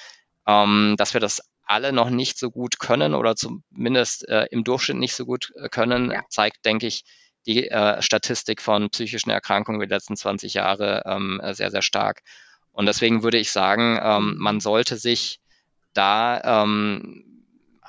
[0.46, 4.98] ähm, dass wir das alle noch nicht so gut können oder zumindest äh, im Durchschnitt
[4.98, 6.22] nicht so gut äh, können, ja.
[6.28, 7.04] zeigt, denke ich,
[7.46, 12.22] die äh, Statistik von psychischen Erkrankungen die letzten 20 Jahre ähm, sehr, sehr stark.
[12.72, 15.40] Und deswegen würde ich sagen, ähm, man sollte sich
[15.94, 17.24] da ähm,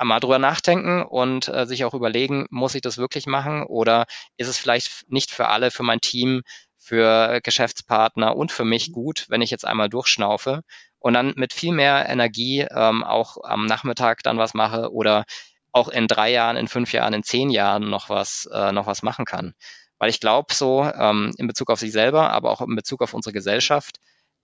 [0.01, 4.05] mal drüber nachdenken und äh, sich auch überlegen, muss ich das wirklich machen oder
[4.37, 6.41] ist es vielleicht nicht für alle, für mein Team
[6.77, 10.63] für Geschäftspartner und für mich gut, wenn ich jetzt einmal durchschnaufe
[10.99, 15.23] und dann mit viel mehr Energie ähm, auch am Nachmittag dann was mache oder
[15.71, 19.01] auch in drei Jahren, in fünf Jahren, in zehn Jahren noch was, äh, noch was
[19.01, 19.53] machen kann.
[19.97, 23.13] Weil ich glaube so, ähm, in Bezug auf sich selber, aber auch in Bezug auf
[23.13, 23.97] unsere Gesellschaft,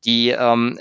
[0.05, 0.79] die, ähm,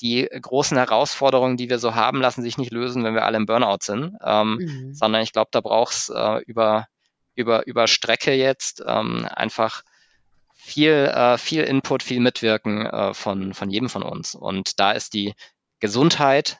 [0.00, 3.46] die großen Herausforderungen, die wir so haben, lassen sich nicht lösen, wenn wir alle im
[3.46, 4.94] Burnout sind, ähm, mhm.
[4.94, 6.86] sondern ich glaube, da braucht es äh, über,
[7.34, 9.82] über, über Strecke jetzt ähm, einfach
[10.54, 14.34] viel, äh, viel Input, viel Mitwirken äh, von, von jedem von uns.
[14.34, 15.34] Und da ist die
[15.80, 16.58] Gesundheit,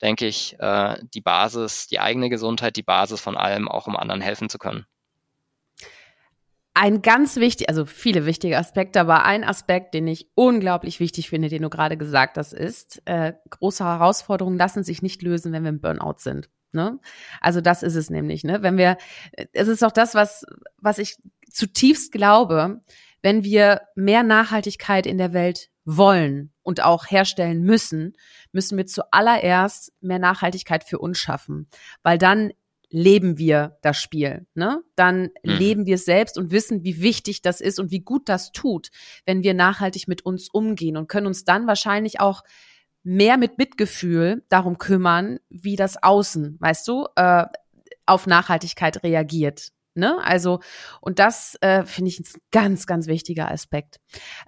[0.00, 4.20] denke ich, äh, die Basis, die eigene Gesundheit, die Basis von allem, auch um anderen
[4.20, 4.86] helfen zu können.
[6.80, 11.48] Ein ganz wichtig, also viele wichtige Aspekte, aber ein Aspekt, den ich unglaublich wichtig finde,
[11.48, 15.70] den du gerade gesagt hast, ist, äh, große Herausforderungen lassen sich nicht lösen, wenn wir
[15.70, 16.48] im Burnout sind.
[16.70, 17.00] Ne?
[17.40, 18.62] Also das ist es nämlich, ne?
[18.62, 18.96] Wenn wir,
[19.52, 21.16] es ist auch das, was, was ich
[21.50, 22.80] zutiefst glaube,
[23.22, 28.12] wenn wir mehr Nachhaltigkeit in der Welt wollen und auch herstellen müssen,
[28.52, 31.66] müssen wir zuallererst mehr Nachhaltigkeit für uns schaffen,
[32.04, 32.52] weil dann
[32.90, 34.82] leben wir das Spiel, ne?
[34.96, 35.30] Dann mhm.
[35.42, 38.88] leben wir es selbst und wissen, wie wichtig das ist und wie gut das tut,
[39.26, 42.42] wenn wir nachhaltig mit uns umgehen und können uns dann wahrscheinlich auch
[43.02, 47.44] mehr mit Mitgefühl darum kümmern, wie das Außen, weißt du, äh,
[48.06, 49.72] auf Nachhaltigkeit reagiert.
[49.94, 50.16] Ne?
[50.22, 50.60] Also,
[51.00, 53.96] und das äh, finde ich ein ganz, ganz wichtiger Aspekt.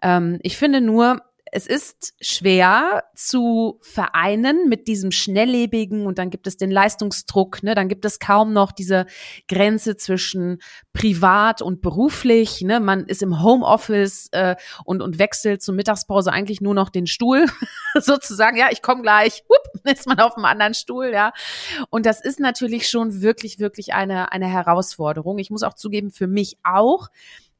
[0.00, 1.22] Ähm, ich finde nur,
[1.52, 7.74] es ist schwer zu vereinen mit diesem schnelllebigen und dann gibt es den Leistungsdruck, ne?
[7.74, 9.06] Dann gibt es kaum noch diese
[9.48, 10.60] Grenze zwischen
[10.92, 12.78] privat und beruflich, ne?
[12.78, 17.46] Man ist im Homeoffice äh, und und wechselt zur Mittagspause eigentlich nur noch den Stuhl
[17.98, 18.56] sozusagen.
[18.56, 19.42] Ja, ich komme gleich.
[19.48, 21.32] Whoop, ist man auf einem anderen Stuhl, ja.
[21.90, 25.38] Und das ist natürlich schon wirklich wirklich eine eine Herausforderung.
[25.38, 27.08] Ich muss auch zugeben für mich auch,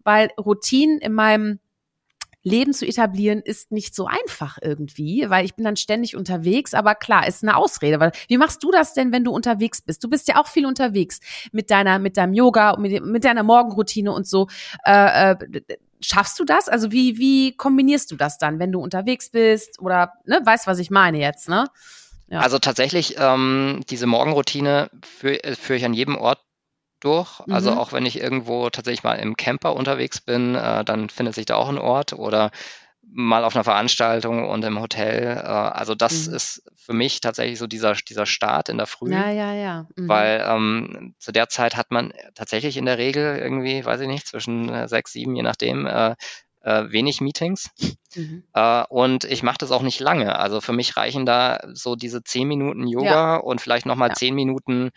[0.05, 1.59] weil Routinen in meinem
[2.43, 6.95] Leben zu etablieren ist nicht so einfach irgendwie, weil ich bin dann ständig unterwegs, aber
[6.95, 8.01] klar, ist eine Ausrede.
[8.01, 10.03] Weil wie machst du das denn, wenn du unterwegs bist?
[10.03, 11.21] Du bist ja auch viel unterwegs
[11.53, 14.49] mit deiner, mit deinem Yoga, mit, mit deiner Morgenroutine und so.
[14.85, 15.37] Äh, äh,
[16.01, 16.69] schaffst du das?
[16.69, 20.79] Also wie, wie kombinierst du das dann, wenn du unterwegs bist oder, ne, weißt, was
[20.79, 21.67] ich meine jetzt, ne?
[22.29, 22.41] Ja.
[22.41, 26.39] Also tatsächlich, ähm, diese Morgenroutine führe führ ich an jedem Ort
[27.01, 27.41] durch.
[27.41, 27.55] Also mhm.
[27.55, 31.47] Also auch wenn ich irgendwo tatsächlich mal im Camper unterwegs bin, äh, dann findet sich
[31.47, 32.51] da auch ein Ort oder
[33.13, 35.37] mal auf einer Veranstaltung und im Hotel.
[35.37, 36.35] Äh, also das mhm.
[36.35, 39.13] ist für mich tatsächlich so dieser, dieser Start in der Früh.
[39.13, 39.87] Ja, ja, ja.
[39.97, 40.09] Mhm.
[40.09, 44.27] Weil ähm, zu der Zeit hat man tatsächlich in der Regel irgendwie, weiß ich nicht,
[44.27, 46.15] zwischen äh, sechs, sieben, je nachdem, äh,
[46.63, 47.71] äh, wenig Meetings.
[48.15, 48.45] Mhm.
[48.55, 50.39] Äh, und ich mache das auch nicht lange.
[50.39, 53.37] Also für mich reichen da so diese zehn Minuten Yoga ja.
[53.37, 54.15] und vielleicht nochmal ja.
[54.15, 54.91] zehn Minuten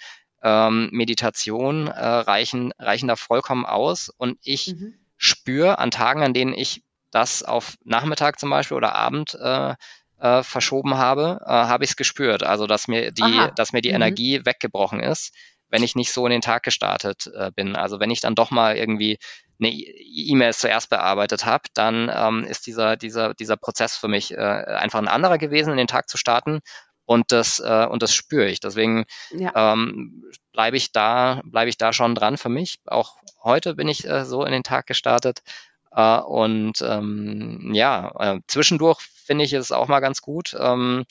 [0.43, 4.09] ähm, Meditation äh, reichen, reichen da vollkommen aus.
[4.09, 4.93] Und ich mhm.
[5.17, 9.75] spüre an Tagen, an denen ich das auf Nachmittag zum Beispiel oder Abend äh,
[10.19, 12.43] äh, verschoben habe, äh, habe ich es gespürt.
[12.43, 13.95] Also dass mir die, dass mir die mhm.
[13.95, 15.33] Energie weggebrochen ist,
[15.69, 17.75] wenn ich nicht so in den Tag gestartet äh, bin.
[17.75, 19.17] Also wenn ich dann doch mal irgendwie
[19.59, 24.37] eine E-Mail zuerst bearbeitet habe, dann ähm, ist dieser, dieser, dieser Prozess für mich äh,
[24.37, 26.59] einfach ein anderer gewesen, in den Tag zu starten
[27.05, 28.59] und das äh, und das spüre ich.
[28.59, 29.73] Deswegen ja.
[29.73, 32.79] ähm, bleibe ich da bleibe ich da schon dran für mich.
[32.85, 35.43] Auch heute bin ich äh, so in den Tag gestartet
[35.91, 40.55] äh, und ähm, ja äh, zwischendurch finde ich es auch mal ganz gut.
[40.57, 41.05] Ähm,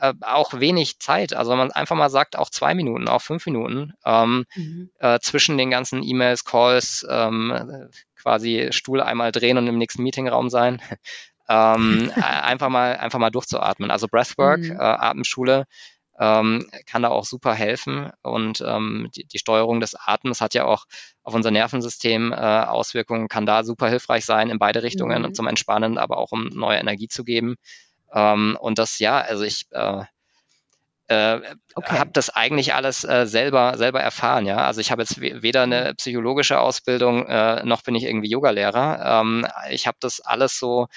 [0.00, 1.34] äh, auch wenig Zeit.
[1.34, 4.90] Also wenn man einfach mal sagt, auch zwei Minuten, auch fünf Minuten ähm, mhm.
[5.00, 10.50] äh, zwischen den ganzen E-Mails, Calls, ähm, quasi Stuhl einmal drehen und im nächsten Meetingraum
[10.50, 10.80] sein
[11.48, 13.90] ähm, einfach mal einfach mal durchzuatmen.
[13.90, 14.72] Also Breathwork, mhm.
[14.72, 15.66] äh, Atemschule
[16.18, 20.64] ähm, kann da auch super helfen und ähm, die, die Steuerung des Atems hat ja
[20.64, 20.86] auch
[21.22, 25.34] auf unser Nervensystem äh, Auswirkungen, kann da super hilfreich sein in beide Richtungen mhm.
[25.34, 27.54] zum Entspannen, aber auch um neue Energie zu geben.
[28.12, 30.02] Ähm, und das ja, also ich äh,
[31.06, 31.40] äh,
[31.74, 31.98] okay.
[31.98, 34.44] habe das eigentlich alles äh, selber selber erfahren.
[34.44, 35.96] Ja, also ich habe jetzt weder eine mhm.
[35.96, 39.20] psychologische Ausbildung äh, noch bin ich irgendwie Yogalehrer.
[39.20, 40.88] Ähm, ich habe das alles so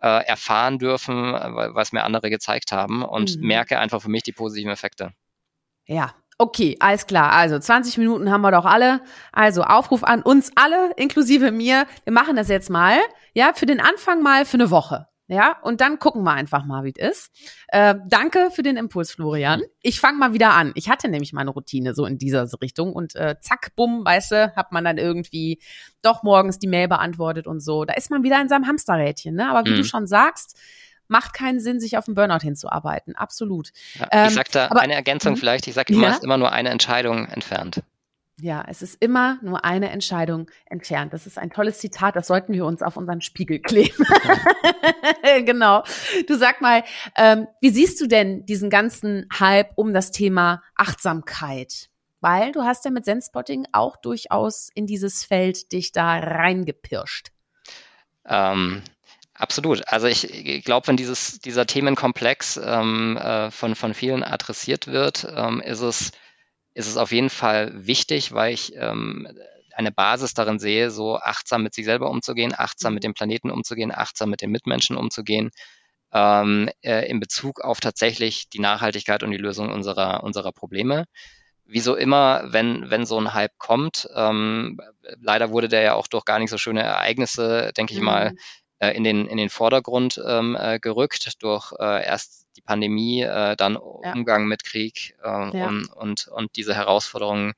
[0.00, 3.46] äh, erfahren dürfen, was mir andere gezeigt haben und mhm.
[3.46, 5.12] merke einfach für mich die positiven Effekte.
[5.86, 7.32] Ja, Okay, alles klar.
[7.32, 9.02] Also 20 Minuten haben wir doch alle.
[9.30, 11.86] Also Aufruf an uns alle, inklusive mir.
[12.04, 12.96] Wir machen das jetzt mal.
[13.34, 15.06] Ja, für den Anfang mal für eine Woche.
[15.32, 17.30] Ja, und dann gucken wir einfach mal, wie es ist.
[17.68, 19.62] Äh, danke für den Impuls, Florian.
[19.80, 20.72] Ich fange mal wieder an.
[20.74, 24.56] Ich hatte nämlich meine Routine so in dieser Richtung und äh, zack, bumm, weißt du,
[24.56, 25.62] hat man dann irgendwie
[26.02, 27.84] doch morgens die Mail beantwortet und so.
[27.84, 29.48] Da ist man wieder in seinem Hamsterrädchen, ne?
[29.48, 29.76] Aber wie mhm.
[29.76, 30.58] du schon sagst,
[31.06, 33.14] macht keinen Sinn, sich auf den Burnout hinzuarbeiten.
[33.14, 33.70] Absolut.
[34.00, 35.36] Ja, ähm, ich sag da aber, eine Ergänzung mhm.
[35.36, 35.68] vielleicht.
[35.68, 36.14] Ich sage immer, ja?
[36.14, 37.84] ist immer nur eine Entscheidung entfernt.
[38.42, 41.12] Ja, es ist immer nur eine Entscheidung entfernt.
[41.12, 44.04] Das ist ein tolles Zitat, das sollten wir uns auf unseren Spiegel kleben.
[45.44, 45.82] genau.
[46.26, 46.84] Du sag mal,
[47.16, 51.88] ähm, wie siehst du denn diesen ganzen Hype um das Thema Achtsamkeit?
[52.20, 57.32] Weil du hast ja mit Zenspotting auch durchaus in dieses Feld dich da reingepirscht.
[58.26, 58.82] Ähm,
[59.34, 59.82] absolut.
[59.88, 65.60] Also ich glaube, wenn dieses, dieser Themenkomplex ähm, äh, von, von vielen adressiert wird, ähm,
[65.60, 66.12] ist es
[66.74, 69.28] ist es auf jeden Fall wichtig, weil ich ähm,
[69.74, 73.08] eine Basis darin sehe, so achtsam mit sich selber umzugehen, achtsam mit mhm.
[73.08, 75.50] dem Planeten umzugehen, achtsam mit den Mitmenschen umzugehen,
[76.12, 81.04] ähm, äh, in Bezug auf tatsächlich die Nachhaltigkeit und die Lösung unserer, unserer Probleme.
[81.64, 84.80] Wieso immer, wenn, wenn so ein Hype kommt, ähm,
[85.20, 88.38] leider wurde der ja auch durch gar nicht so schöne Ereignisse, denke ich mal, mhm.
[88.80, 93.54] Äh, in, den, in den Vordergrund ähm, äh, gerückt, durch äh, erst die Pandemie, äh,
[93.56, 94.12] dann ja.
[94.12, 95.68] Umgang mit Krieg äh, ja.
[95.68, 97.52] und, und, und diese Herausforderungen,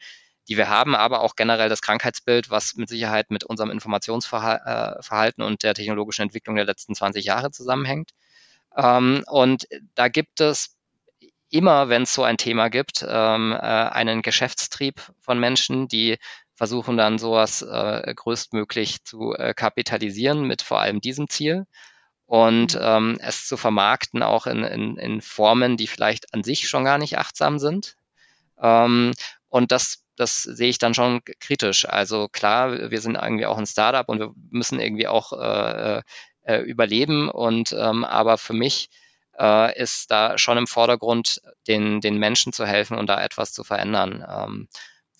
[0.48, 5.46] die wir haben, aber auch generell das Krankheitsbild, was mit Sicherheit mit unserem Informationsverhalten äh,
[5.46, 8.10] und der technologischen Entwicklung der letzten 20 Jahre zusammenhängt.
[8.76, 10.76] Ähm, und da gibt es
[11.50, 16.18] immer, wenn es so ein Thema gibt, ähm, äh, einen Geschäftstrieb von Menschen, die
[16.62, 21.66] versuchen dann sowas äh, größtmöglich zu äh, kapitalisieren mit vor allem diesem Ziel
[22.24, 22.80] und mhm.
[22.80, 26.98] ähm, es zu vermarkten auch in, in, in Formen, die vielleicht an sich schon gar
[26.98, 27.96] nicht achtsam sind.
[28.60, 29.10] Ähm,
[29.48, 31.84] und das, das sehe ich dann schon kritisch.
[31.88, 36.02] Also klar, wir sind irgendwie auch ein Startup und wir müssen irgendwie auch äh,
[36.44, 37.28] äh, überleben.
[37.28, 38.88] Und ähm, aber für mich
[39.36, 43.64] äh, ist da schon im Vordergrund, den, den Menschen zu helfen und da etwas zu
[43.64, 44.24] verändern.
[44.28, 44.68] Ähm,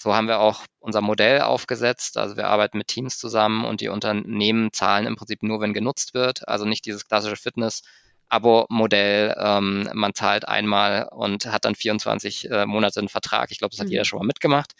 [0.02, 2.18] so haben wir auch unser Modell aufgesetzt.
[2.18, 6.12] Also wir arbeiten mit Teams zusammen und die Unternehmen zahlen im Prinzip nur, wenn genutzt
[6.12, 6.48] wird.
[6.48, 7.82] Also nicht dieses klassische Fitness.
[8.28, 13.52] Abo-Modell, ähm, man zahlt einmal und hat dann 24 äh, Monate einen Vertrag.
[13.52, 13.92] Ich glaube, das hat mhm.
[13.92, 14.72] jeder schon mal mitgemacht,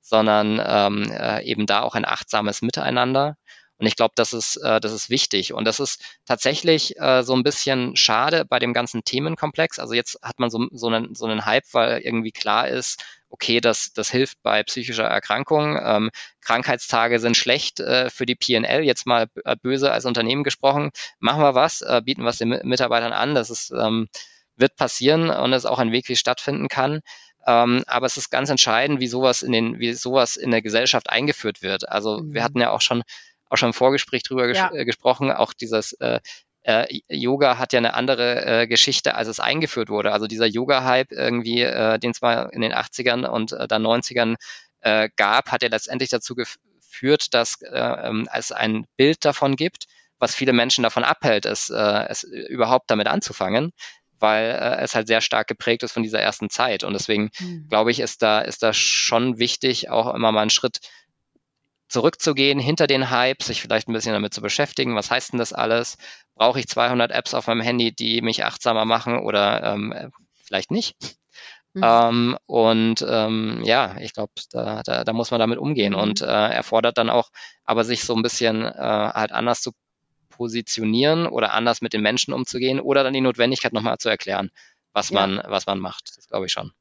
[0.00, 3.36] sondern ähm, äh, eben da auch ein achtsames Miteinander.
[3.78, 5.52] Und ich glaube, das ist, äh, das ist wichtig.
[5.52, 9.78] Und das ist tatsächlich äh, so ein bisschen schade bei dem ganzen Themenkomplex.
[9.78, 13.60] Also jetzt hat man so, so, einen, so einen Hype, weil irgendwie klar ist, okay,
[13.60, 15.78] das, das hilft bei psychischer Erkrankung.
[15.82, 16.10] Ähm,
[16.40, 20.90] Krankheitstage sind schlecht äh, für die PNL, jetzt mal äh, böse als Unternehmen gesprochen.
[21.20, 23.34] Machen wir was, äh, bieten was den Mitarbeitern an.
[23.34, 24.08] Das ist, ähm,
[24.56, 27.00] wird passieren und es ist auch ein Weg, wie es stattfinden kann.
[27.46, 31.08] Ähm, aber es ist ganz entscheidend, wie sowas in den, wie sowas in der Gesellschaft
[31.08, 31.88] eingeführt wird.
[31.88, 32.44] Also wir mhm.
[32.44, 33.02] hatten ja auch schon
[33.48, 34.72] auch schon im Vorgespräch drüber ges ja.
[34.72, 36.20] Äh, gesprochen, auch dieses äh,
[36.62, 40.12] äh, Yoga hat ja eine andere äh, Geschichte, als es eingeführt wurde.
[40.12, 44.36] Also dieser Yoga-Hype irgendwie, äh, den es mal in den 80ern und äh, dann 90ern
[44.80, 49.86] äh, gab, hat ja letztendlich dazu geführt, dass äh, ähm, es ein Bild davon gibt,
[50.18, 53.72] was viele Menschen davon abhält, es, äh, es überhaupt damit anzufangen
[54.20, 56.84] weil äh, es halt sehr stark geprägt ist von dieser ersten Zeit.
[56.84, 57.66] Und deswegen mhm.
[57.68, 60.80] glaube ich, ist da, ist da schon wichtig, auch immer mal einen Schritt
[61.88, 64.94] zurückzugehen hinter den Hype, sich vielleicht ein bisschen damit zu beschäftigen.
[64.94, 65.96] Was heißt denn das alles?
[66.34, 70.12] Brauche ich 200 Apps auf meinem Handy, die mich achtsamer machen oder ähm,
[70.44, 70.96] vielleicht nicht?
[71.74, 71.82] Mhm.
[71.84, 75.98] Ähm, und ähm, ja, ich glaube, da, da, da muss man damit umgehen mhm.
[75.98, 77.30] und äh, erfordert dann auch,
[77.64, 79.72] aber sich so ein bisschen äh, halt anders zu
[80.30, 84.50] positionieren oder anders mit den Menschen umzugehen oder dann die Notwendigkeit nochmal zu erklären,
[84.92, 85.26] was ja.
[85.26, 86.16] man, was man macht.
[86.16, 86.72] Das glaube ich schon.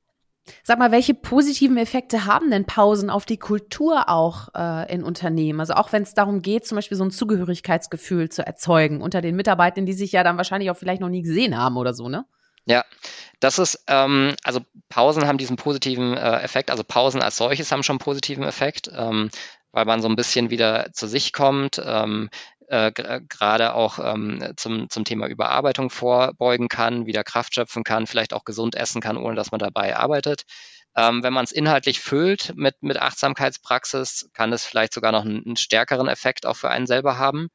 [0.64, 5.60] Sag mal, welche positiven Effekte haben denn Pausen auf die Kultur auch äh, in Unternehmen?
[5.60, 9.36] Also auch wenn es darum geht, zum Beispiel so ein Zugehörigkeitsgefühl zu erzeugen unter den
[9.36, 12.26] Mitarbeitern, die sich ja dann wahrscheinlich auch vielleicht noch nie gesehen haben oder so, ne?
[12.66, 12.84] Ja,
[13.40, 17.82] das ist, ähm, also Pausen haben diesen positiven äh, Effekt, also Pausen als solches haben
[17.82, 19.30] schon einen positiven Effekt, ähm,
[19.72, 21.82] weil man so ein bisschen wieder zu sich kommt.
[21.84, 22.30] Ähm,
[22.68, 28.34] äh, gerade auch ähm, zum, zum Thema Überarbeitung vorbeugen kann, wieder Kraft schöpfen kann, vielleicht
[28.34, 30.44] auch gesund essen kann, ohne dass man dabei arbeitet.
[30.96, 35.46] Ähm, wenn man es inhaltlich füllt mit, mit Achtsamkeitspraxis, kann es vielleicht sogar noch einen,
[35.46, 37.50] einen, stärkeren Effekt auch für einen selber haben.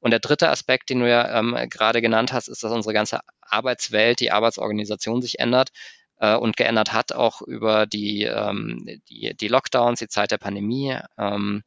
[0.00, 3.20] Und der dritte Aspekt, den du ja ähm, gerade genannt hast, ist, dass unsere ganze
[3.42, 5.70] Arbeitswelt, die Arbeitsorganisation sich ändert
[6.18, 10.96] äh, und geändert hat, auch über die, ähm, die, die Lockdowns, die Zeit der Pandemie.
[11.18, 11.62] Ähm,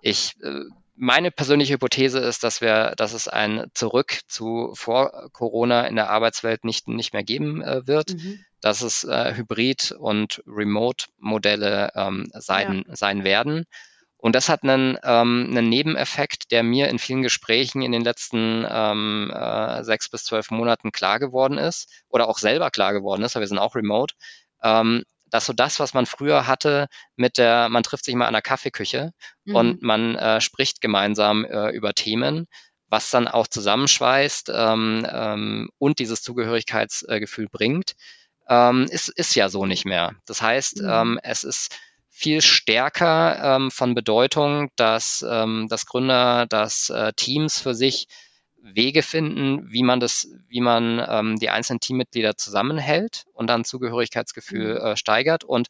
[0.00, 0.64] ich äh,
[0.94, 6.10] meine persönliche Hypothese ist, dass wir, dass es ein Zurück zu vor Corona in der
[6.10, 8.44] Arbeitswelt nicht, nicht mehr geben äh, wird, mhm.
[8.60, 12.96] dass es äh, Hybrid- und Remote-Modelle ähm, sein, ja.
[12.96, 13.64] sein werden.
[14.18, 18.64] Und das hat einen, ähm, einen Nebeneffekt, der mir in vielen Gesprächen in den letzten
[18.70, 23.34] ähm, äh, sechs bis zwölf Monaten klar geworden ist oder auch selber klar geworden ist,
[23.34, 24.14] weil wir sind auch remote,
[24.62, 25.02] ähm,
[25.32, 28.42] dass so das, was man früher hatte mit der, man trifft sich mal an der
[28.42, 29.12] Kaffeeküche
[29.44, 29.56] mhm.
[29.56, 32.46] und man äh, spricht gemeinsam äh, über Themen,
[32.88, 37.94] was dann auch zusammenschweißt ähm, ähm, und dieses Zugehörigkeitsgefühl bringt,
[38.48, 40.14] ähm, ist, ist ja so nicht mehr.
[40.26, 40.88] Das heißt, mhm.
[40.88, 41.74] ähm, es ist
[42.10, 48.06] viel stärker ähm, von Bedeutung, dass, ähm, dass Gründer, dass äh, Teams für sich
[48.62, 54.74] Wege finden, wie man das, wie man ähm, die einzelnen Teammitglieder zusammenhält und dann Zugehörigkeitsgefühl
[54.74, 54.86] mhm.
[54.86, 55.44] äh, steigert.
[55.44, 55.68] Und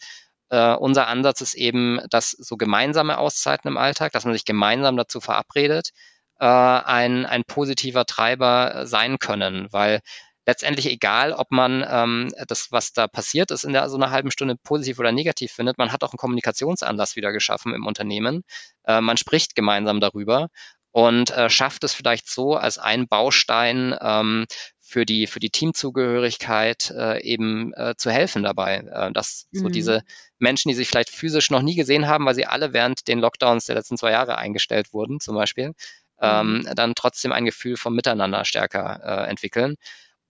[0.51, 4.97] äh, unser Ansatz ist eben, dass so gemeinsame Auszeiten im Alltag, dass man sich gemeinsam
[4.97, 5.90] dazu verabredet,
[6.38, 10.01] äh, ein, ein positiver Treiber sein können, weil
[10.45, 14.30] letztendlich egal, ob man ähm, das, was da passiert ist, in der, so einer halben
[14.30, 18.43] Stunde positiv oder negativ findet, man hat auch einen Kommunikationsanlass wieder geschaffen im Unternehmen.
[18.84, 20.49] Äh, man spricht gemeinsam darüber
[20.93, 24.47] und äh, schafft es vielleicht so als ein Baustein ähm,
[24.80, 29.59] für die für die Teamzugehörigkeit äh, eben äh, zu helfen dabei, äh, dass mhm.
[29.59, 30.03] so diese
[30.38, 33.64] Menschen, die sich vielleicht physisch noch nie gesehen haben, weil sie alle während den Lockdowns
[33.64, 35.72] der letzten zwei Jahre eingestellt wurden, zum Beispiel,
[36.20, 36.74] ähm, mhm.
[36.74, 39.76] dann trotzdem ein Gefühl vom Miteinander stärker äh, entwickeln.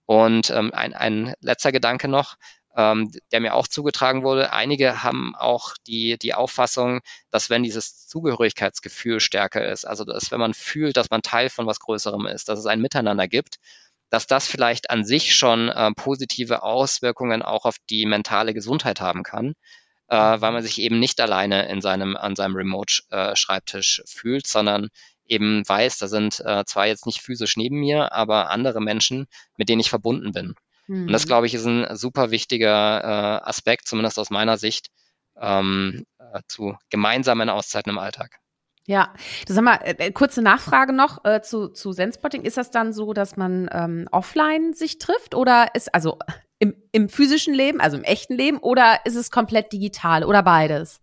[0.05, 2.35] Und ähm, ein, ein letzter Gedanke noch,
[2.75, 4.51] ähm, der mir auch zugetragen wurde.
[4.51, 10.39] Einige haben auch die, die Auffassung, dass wenn dieses Zugehörigkeitsgefühl stärker ist, also dass wenn
[10.39, 13.57] man fühlt, dass man Teil von was Größerem ist, dass es ein Miteinander gibt,
[14.09, 19.23] dass das vielleicht an sich schon äh, positive Auswirkungen auch auf die mentale Gesundheit haben
[19.23, 19.53] kann,
[20.07, 24.89] äh, weil man sich eben nicht alleine in seinem, an seinem Remote-Schreibtisch äh, fühlt, sondern
[25.25, 29.25] eben weiß, da sind äh, zwar jetzt nicht physisch neben mir, aber andere Menschen,
[29.57, 30.55] mit denen ich verbunden bin.
[30.87, 31.07] Mhm.
[31.07, 34.87] Und das, glaube ich, ist ein super wichtiger äh, Aspekt, zumindest aus meiner Sicht,
[35.39, 38.39] ähm, äh, zu gemeinsamen Auszeiten im Alltag.
[38.85, 39.13] Ja,
[39.47, 42.43] das haben wir, äh, kurze Nachfrage noch äh, zu, zu Zenspotting.
[42.43, 46.19] Ist das dann so, dass man ähm, offline sich trifft oder ist, also
[46.59, 50.99] im, im physischen Leben, also im echten Leben, oder ist es komplett digital oder beides?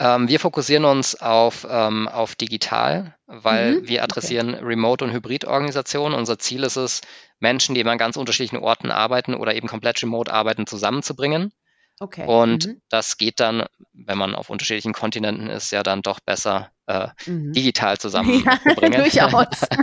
[0.00, 4.64] Ähm, wir fokussieren uns auf, ähm, auf digital, weil mhm, wir adressieren okay.
[4.64, 6.14] Remote- und Hybrid-Organisationen.
[6.14, 7.00] Unser Ziel ist es,
[7.40, 11.52] Menschen, die an ganz unterschiedlichen Orten arbeiten oder eben komplett remote arbeiten, zusammenzubringen.
[12.00, 12.26] Okay.
[12.26, 12.80] Und mhm.
[12.88, 17.52] das geht dann, wenn man auf unterschiedlichen Kontinenten ist, ja dann doch besser äh, mhm.
[17.52, 18.92] digital zusammenzubringen.
[18.92, 19.66] Ja, durchaus.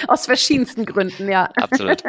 [0.08, 1.50] Aus verschiedensten Gründen, ja.
[1.56, 2.02] Absolut.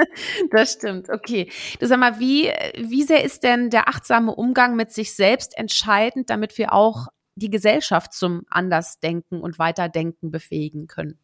[0.52, 1.10] Das stimmt.
[1.10, 1.52] Okay.
[1.80, 6.30] Du sag mal, wie, wie sehr ist denn der achtsame Umgang mit sich selbst entscheidend,
[6.30, 7.08] damit wir auch
[7.40, 11.18] die Gesellschaft zum Andersdenken und Weiterdenken befähigen können?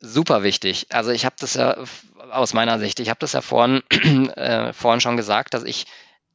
[0.00, 0.86] Super wichtig.
[0.90, 1.76] Also ich habe das ja
[2.30, 3.82] aus meiner Sicht, ich habe das ja vorhin,
[4.36, 5.86] äh, vorhin schon gesagt, dass ich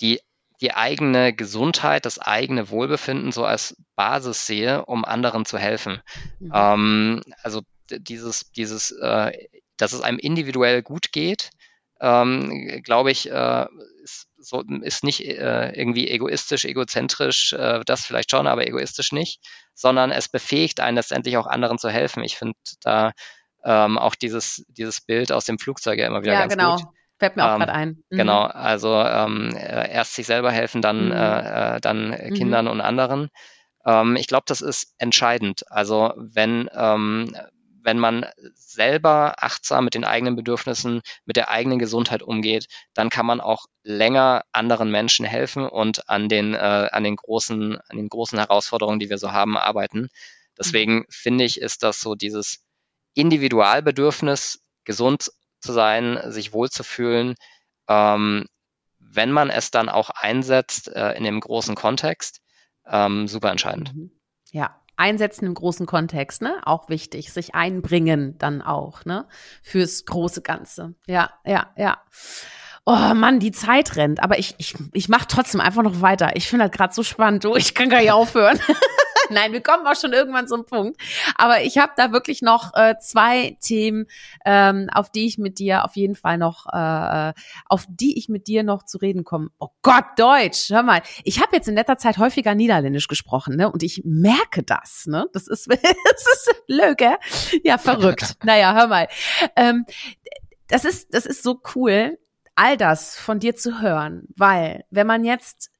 [0.01, 0.19] die,
[0.61, 6.01] die eigene Gesundheit, das eigene Wohlbefinden so als Basis sehe, um anderen zu helfen.
[6.39, 6.51] Mhm.
[6.53, 9.31] Ähm, also dieses, dieses, äh,
[9.77, 11.49] dass es einem individuell gut geht,
[12.01, 13.65] ähm, glaube ich, äh,
[14.03, 19.41] ist, so, ist nicht äh, irgendwie egoistisch, egozentrisch, äh, das vielleicht schon, aber egoistisch nicht,
[19.73, 22.23] sondern es befähigt einen letztendlich auch anderen zu helfen.
[22.23, 23.11] Ich finde da
[23.63, 26.75] ähm, auch dieses, dieses Bild aus dem Flugzeug ja immer wieder ja, ganz genau.
[26.75, 26.85] gut.
[27.17, 28.03] Fällt mir auch ähm, gerade ein.
[28.09, 28.17] Mhm.
[28.17, 31.11] Genau, also ähm, äh, erst sich selber helfen, dann, mhm.
[31.11, 32.33] äh, äh dann mhm.
[32.33, 33.29] Kindern und anderen.
[33.85, 35.63] Ähm, ich glaube, das ist entscheidend.
[35.71, 37.35] Also wenn, ähm,
[37.85, 38.25] wenn man
[38.55, 43.67] selber achtsam mit den eigenen Bedürfnissen, mit der eigenen Gesundheit umgeht, dann kann man auch
[43.83, 48.99] länger anderen Menschen helfen und an den, äh, an den großen, an den großen Herausforderungen,
[48.99, 50.09] die wir so haben, arbeiten.
[50.57, 51.05] Deswegen mhm.
[51.09, 52.65] finde ich, ist das so dieses
[53.13, 57.35] Individualbedürfnis, gesund zu sein, sich wohlzufühlen,
[57.87, 58.45] ähm,
[58.97, 62.41] wenn man es dann auch einsetzt äh, in dem großen Kontext,
[62.87, 63.93] ähm, super entscheidend.
[63.93, 64.11] Mhm.
[64.51, 66.61] Ja, einsetzen im großen Kontext, ne?
[66.63, 67.31] Auch wichtig.
[67.31, 69.25] Sich einbringen dann auch, ne?
[69.61, 70.93] Fürs große Ganze.
[71.07, 71.97] Ja, ja, ja.
[72.85, 74.21] Oh Mann, die Zeit rennt.
[74.21, 76.35] Aber ich, ich, ich mache trotzdem einfach noch weiter.
[76.35, 77.43] Ich finde das gerade so spannend.
[77.43, 78.59] Du, ich kann gar nicht aufhören.
[79.29, 80.99] Nein, wir kommen auch schon irgendwann zum Punkt.
[81.35, 84.05] Aber ich habe da wirklich noch äh, zwei Themen,
[84.45, 87.33] ähm, auf die ich mit dir auf jeden Fall noch, äh,
[87.65, 89.49] auf die ich mit dir noch zu reden komme.
[89.59, 91.01] Oh Gott, Deutsch, hör mal.
[91.23, 93.71] Ich habe jetzt in letzter Zeit häufiger Niederländisch gesprochen, ne?
[93.71, 95.27] Und ich merke das, ne?
[95.33, 97.17] Das ist, das ist Löge.
[97.63, 98.35] Ja, verrückt.
[98.43, 99.07] naja, hör mal.
[99.55, 99.85] Ähm,
[100.67, 102.17] das ist, das ist so cool,
[102.55, 105.71] all das von dir zu hören, weil wenn man jetzt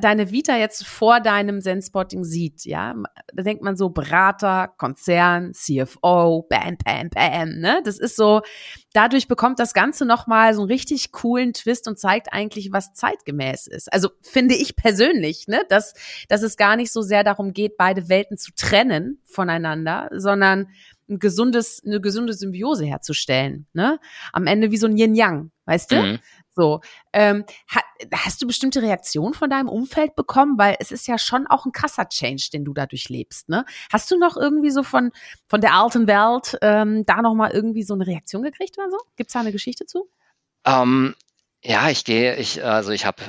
[0.00, 2.94] deine Vita jetzt vor deinem Zen-Spotting sieht, ja,
[3.32, 7.80] da denkt man so Berater, Konzern, CFO, bam, bam, bam, ne?
[7.84, 8.42] Das ist so,
[8.92, 13.66] dadurch bekommt das Ganze nochmal so einen richtig coolen Twist und zeigt eigentlich, was zeitgemäß
[13.66, 13.92] ist.
[13.92, 15.94] Also finde ich persönlich, ne, dass,
[16.28, 20.68] dass es gar nicht so sehr darum geht, beide Welten zu trennen voneinander, sondern
[21.08, 23.98] ein gesundes, eine gesunde Symbiose herzustellen, ne?
[24.32, 25.96] Am Ende wie so ein Yin-Yang, weißt du?
[25.96, 26.18] Mhm.
[26.54, 26.80] So,
[27.12, 27.44] ähm,
[27.74, 27.80] ha,
[28.12, 30.58] hast du bestimmte Reaktionen von deinem Umfeld bekommen?
[30.58, 33.48] Weil es ist ja schon auch ein krasser Change, den du dadurch lebst.
[33.48, 33.64] Ne?
[33.90, 35.12] Hast du noch irgendwie so von
[35.48, 38.98] von der alten Welt ähm, da noch mal irgendwie so eine Reaktion gekriegt oder so?
[39.16, 40.10] Gibt's da eine Geschichte zu?
[40.66, 41.14] Ähm,
[41.64, 43.22] Ja, ich gehe, ich, also ich habe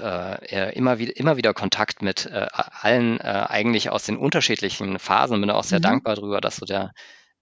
[0.49, 5.39] äh, immer wieder immer wieder Kontakt mit äh, allen äh, eigentlich aus den unterschiedlichen Phasen.
[5.39, 5.83] Bin auch sehr mhm.
[5.83, 6.93] dankbar darüber, dass so der,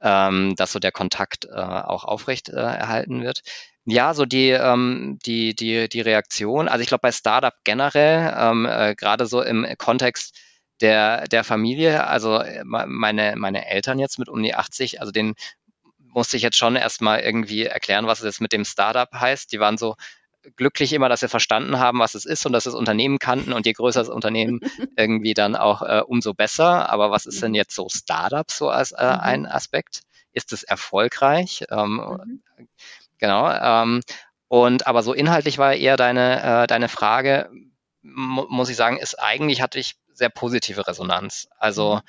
[0.02, 3.42] ähm, dass so der Kontakt äh, auch aufrecht äh, erhalten wird.
[3.86, 8.66] Ja, so die, ähm, die, die, die Reaktion, also ich glaube bei Startup generell, ähm,
[8.66, 10.38] äh, gerade so im Kontext
[10.82, 15.34] der, der Familie, also äh, meine, meine Eltern jetzt mit um die 80, also den
[15.98, 19.52] musste ich jetzt schon erstmal irgendwie erklären, was es jetzt mit dem Startup heißt.
[19.52, 19.96] Die waren so
[20.56, 23.66] glücklich immer, dass sie verstanden haben, was es ist und dass es Unternehmen kannten und
[23.66, 24.60] je größer das Unternehmen
[24.98, 26.90] irgendwie dann auch äh, umso besser.
[26.90, 29.20] Aber was ist denn jetzt so Startup so als äh, mhm.
[29.20, 30.02] ein Aspekt?
[30.34, 31.66] Ist es erfolgreich?
[31.70, 32.70] Ähm, mhm.
[33.18, 33.52] Genau.
[33.52, 34.02] Ähm,
[34.48, 37.50] und aber so inhaltlich war eher deine, äh, deine Frage,
[38.02, 41.48] muss ich sagen, ist eigentlich hatte ich sehr positive Resonanz.
[41.58, 42.02] Also mhm.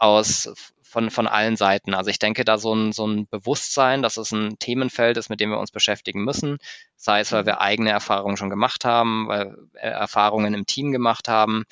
[0.00, 1.94] Aus von, von allen Seiten.
[1.94, 5.40] Also ich denke, da so ein, so ein Bewusstsein, dass es ein Themenfeld ist, mit
[5.40, 6.58] dem wir uns beschäftigen müssen,
[6.96, 7.60] sei es, weil wir mhm.
[7.60, 11.64] eigene Erfahrungen schon gemacht haben, weil wir Erfahrungen im Team gemacht haben,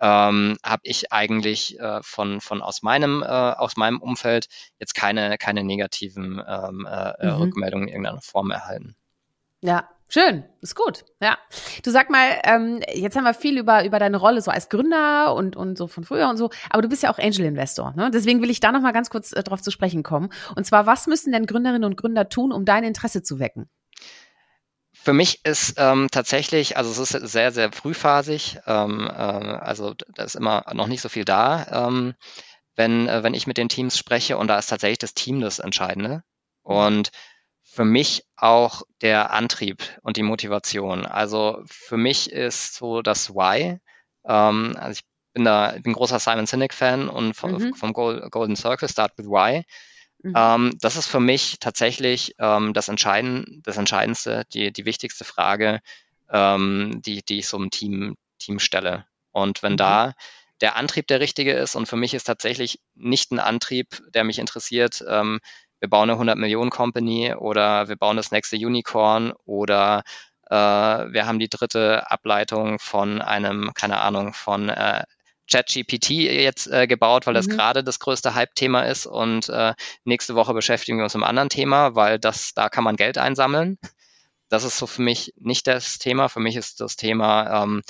[0.00, 4.46] ähm, habe ich eigentlich äh, von, von aus meinem, äh, aus meinem Umfeld
[4.78, 7.32] jetzt keine, keine negativen ähm, äh, mhm.
[7.42, 8.94] Rückmeldungen in irgendeiner Form erhalten.
[9.62, 11.04] Ja, Schön, ist gut.
[11.22, 11.38] Ja.
[11.84, 15.36] Du sag mal, ähm, jetzt haben wir viel über, über deine Rolle so als Gründer
[15.36, 17.94] und, und so von früher und so, aber du bist ja auch Angel Investor.
[17.94, 18.10] Ne?
[18.12, 20.30] Deswegen will ich da nochmal ganz kurz äh, drauf zu sprechen kommen.
[20.56, 23.70] Und zwar, was müssen denn Gründerinnen und Gründer tun, um dein Interesse zu wecken?
[24.92, 30.24] Für mich ist ähm, tatsächlich, also es ist sehr, sehr frühphasig, ähm, äh, also da
[30.24, 32.14] ist immer noch nicht so viel da, ähm,
[32.74, 35.60] wenn, äh, wenn ich mit den Teams spreche und da ist tatsächlich das Team das
[35.60, 36.24] Entscheidende.
[36.62, 37.12] Und
[37.70, 41.06] für mich auch der Antrieb und die Motivation.
[41.06, 43.78] Also für mich ist so das Why.
[44.24, 47.74] Ähm, also ich bin da, ich bin großer Simon Sinek Fan und vom, mhm.
[47.74, 49.62] vom Golden Circle Start with Why.
[50.22, 50.34] Mhm.
[50.36, 55.78] Ähm, das ist für mich tatsächlich ähm, das, Entscheiden, das Entscheidendste, die, die wichtigste Frage,
[56.28, 59.06] ähm, die, die ich so im Team, Team stelle.
[59.30, 59.78] Und wenn mhm.
[59.78, 60.14] da
[60.60, 64.40] der Antrieb der richtige ist, und für mich ist tatsächlich nicht ein Antrieb, der mich
[64.40, 65.38] interessiert, ähm,
[65.80, 70.02] wir bauen eine 100 Millionen Company oder wir bauen das nächste Unicorn oder
[70.48, 75.04] äh, wir haben die dritte Ableitung von einem, keine Ahnung, von äh,
[75.50, 77.52] ChatGPT jetzt äh, gebaut, weil das mhm.
[77.52, 79.74] gerade das größte Hype-Thema ist und äh,
[80.04, 83.18] nächste Woche beschäftigen wir uns mit einem anderen Thema, weil das, da kann man Geld
[83.18, 83.78] einsammeln.
[84.48, 86.28] Das ist so für mich nicht das Thema.
[86.28, 87.82] Für mich ist das Thema, ähm,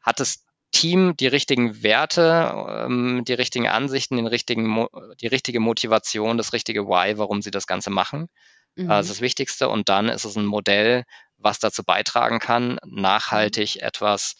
[0.00, 4.86] hat es Team die richtigen Werte, ähm, die richtigen Ansichten, den richtigen,
[5.20, 8.28] die richtige Motivation, das richtige Why, warum sie das Ganze machen.
[8.74, 8.88] Mhm.
[8.88, 9.68] Das ist das Wichtigste.
[9.68, 11.04] Und dann ist es ein Modell,
[11.36, 13.86] was dazu beitragen kann, nachhaltig mhm.
[13.86, 14.36] etwas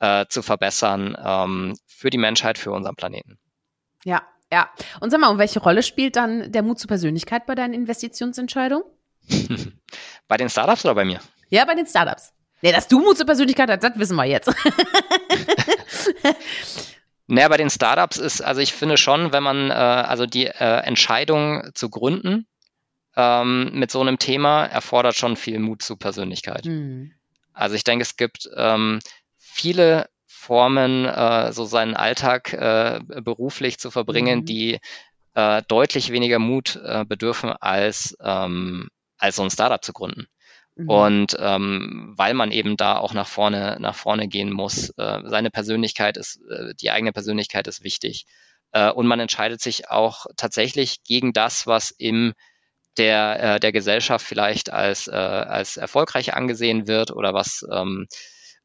[0.00, 3.38] äh, zu verbessern ähm, für die Menschheit, für unseren Planeten.
[4.04, 4.22] Ja,
[4.52, 4.70] ja.
[5.00, 8.84] Und sag mal, und welche Rolle spielt dann der Mut zur Persönlichkeit bei deinen Investitionsentscheidungen?
[10.28, 11.20] bei den Startups oder bei mir?
[11.50, 12.32] Ja, bei den Startups.
[12.62, 14.48] Nee, dass du Mut zur Persönlichkeit hast, das wissen wir jetzt.
[17.26, 20.80] naja, bei den Startups ist, also ich finde schon, wenn man, äh, also die äh,
[20.84, 22.46] Entscheidung zu gründen
[23.16, 26.64] ähm, mit so einem Thema erfordert schon viel Mut zur Persönlichkeit.
[26.64, 27.12] Mhm.
[27.52, 29.00] Also ich denke, es gibt ähm,
[29.38, 34.44] viele Formen, äh, so seinen Alltag äh, beruflich zu verbringen, mhm.
[34.44, 34.80] die
[35.34, 40.26] äh, deutlich weniger Mut äh, bedürfen als, ähm, als so ein Startup zu gründen.
[40.76, 40.88] Mhm.
[40.88, 45.50] Und ähm, weil man eben da auch nach vorne, nach vorne gehen muss, äh, seine
[45.50, 48.26] Persönlichkeit ist, äh, die eigene Persönlichkeit ist wichtig.
[48.72, 52.34] Äh, und man entscheidet sich auch tatsächlich gegen das, was im
[52.96, 58.06] der, äh, der Gesellschaft vielleicht als, äh, als erfolgreich angesehen wird oder was, ähm,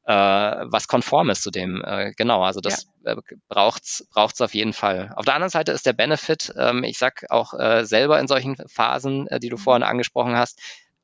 [0.06, 1.84] äh, was konform ist zu dem.
[1.84, 3.14] Äh, genau, also das ja.
[3.14, 3.16] äh,
[3.48, 5.14] braucht's braucht's auf jeden Fall.
[5.16, 8.56] Auf der anderen Seite ist der Benefit, ähm, ich sag auch äh, selber in solchen
[8.68, 10.60] Phasen, äh, die du vorhin angesprochen hast,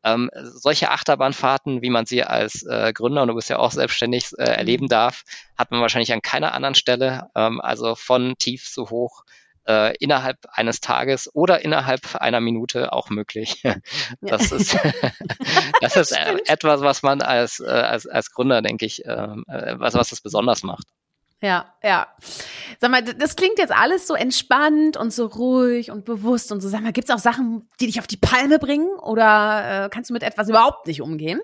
[0.05, 4.29] ähm, solche Achterbahnfahrten, wie man sie als äh, Gründer, und du bist ja auch selbstständig,
[4.37, 4.47] äh, mhm.
[4.47, 5.23] erleben darf,
[5.57, 7.27] hat man wahrscheinlich an keiner anderen Stelle.
[7.35, 9.23] Ähm, also von tief zu hoch
[9.67, 13.63] äh, innerhalb eines Tages oder innerhalb einer Minute auch möglich.
[14.21, 14.57] Das ja.
[14.57, 14.77] ist,
[15.81, 16.11] das ist
[16.47, 20.21] etwas, was man als, äh, als, als Gründer, denke ich, ähm, äh, was, was es
[20.21, 20.85] besonders macht.
[21.41, 22.07] Ja, ja.
[22.79, 26.69] Sag mal, das klingt jetzt alles so entspannt und so ruhig und bewusst und so.
[26.69, 30.09] Sag mal, gibt es auch Sachen, die dich auf die Palme bringen oder äh, kannst
[30.09, 31.41] du mit etwas überhaupt nicht umgehen?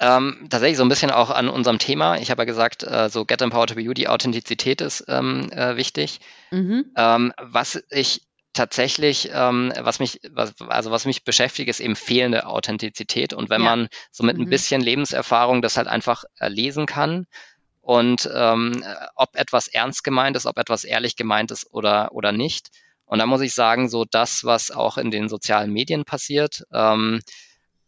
[0.00, 2.16] Ähm, tatsächlich so ein bisschen auch an unserem Thema.
[2.16, 5.48] Ich habe ja gesagt, äh, so Get Empowered to be you, die Authentizität ist ähm,
[5.52, 6.18] äh, wichtig.
[6.50, 6.86] Mhm.
[6.96, 8.22] Ähm, was ich
[8.52, 13.32] tatsächlich, ähm, was mich, was, also was mich beschäftigt, ist eben fehlende Authentizität.
[13.32, 13.76] Und wenn ja.
[13.76, 14.44] man so mit mhm.
[14.44, 17.26] ein bisschen Lebenserfahrung das halt einfach äh, lesen kann
[17.82, 18.84] und ähm,
[19.16, 22.70] ob etwas ernst gemeint ist, ob etwas ehrlich gemeint ist oder, oder nicht.
[23.04, 27.20] Und da muss ich sagen, so das, was auch in den sozialen Medien passiert, ähm,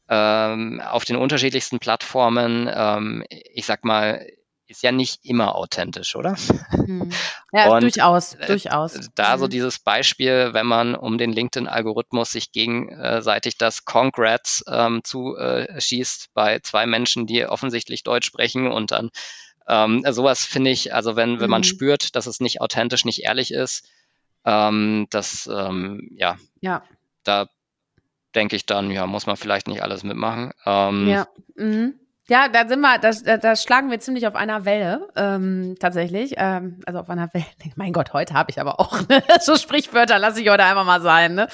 [0.09, 4.27] ähm, auf den unterschiedlichsten Plattformen, ähm, ich sag mal,
[4.67, 6.37] ist ja nicht immer authentisch, oder?
[6.71, 7.11] Hm.
[7.53, 9.11] Ja, und, durchaus, äh, durchaus.
[9.15, 9.51] Da so mhm.
[9.51, 16.59] dieses Beispiel, wenn man um den LinkedIn-Algorithmus sich gegenseitig das Congrats ähm, zuschießt äh, bei
[16.61, 19.11] zwei Menschen, die offensichtlich Deutsch sprechen und dann
[19.69, 21.65] ähm, sowas finde ich, also wenn, wenn man mhm.
[21.65, 23.89] spürt, dass es nicht authentisch, nicht ehrlich ist,
[24.45, 26.83] ähm, das, ähm, ja, ja,
[27.25, 27.49] da
[28.35, 30.53] denke ich dann, ja, muss man vielleicht nicht alles mitmachen.
[30.67, 31.29] Ähm, ja.
[31.57, 31.95] Mhm.
[32.27, 36.33] Ja, da sind wir, da, da schlagen wir ziemlich auf einer Welle, ähm, tatsächlich.
[36.39, 37.45] Ähm, also auf einer Welle.
[37.77, 39.23] Mein Gott, heute habe ich aber auch ne?
[39.43, 41.35] so Sprichwörter, lasse ich heute einfach mal sein.
[41.35, 41.49] Ne?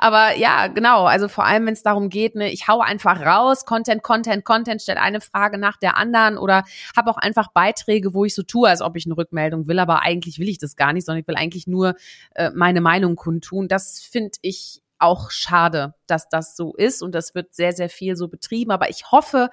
[0.00, 1.04] Aber ja, genau.
[1.04, 4.82] Also vor allem, wenn es darum geht, ne, ich hau einfach raus, Content, Content, Content,
[4.82, 6.64] stelle eine Frage nach der anderen oder
[6.96, 10.02] habe auch einfach Beiträge, wo ich so tue, als ob ich eine Rückmeldung will, aber
[10.02, 11.94] eigentlich will ich das gar nicht, sondern ich will eigentlich nur
[12.34, 13.68] äh, meine Meinung kundtun.
[13.68, 18.16] Das finde ich auch schade, dass das so ist und das wird sehr, sehr viel
[18.16, 18.70] so betrieben.
[18.70, 19.50] Aber ich hoffe,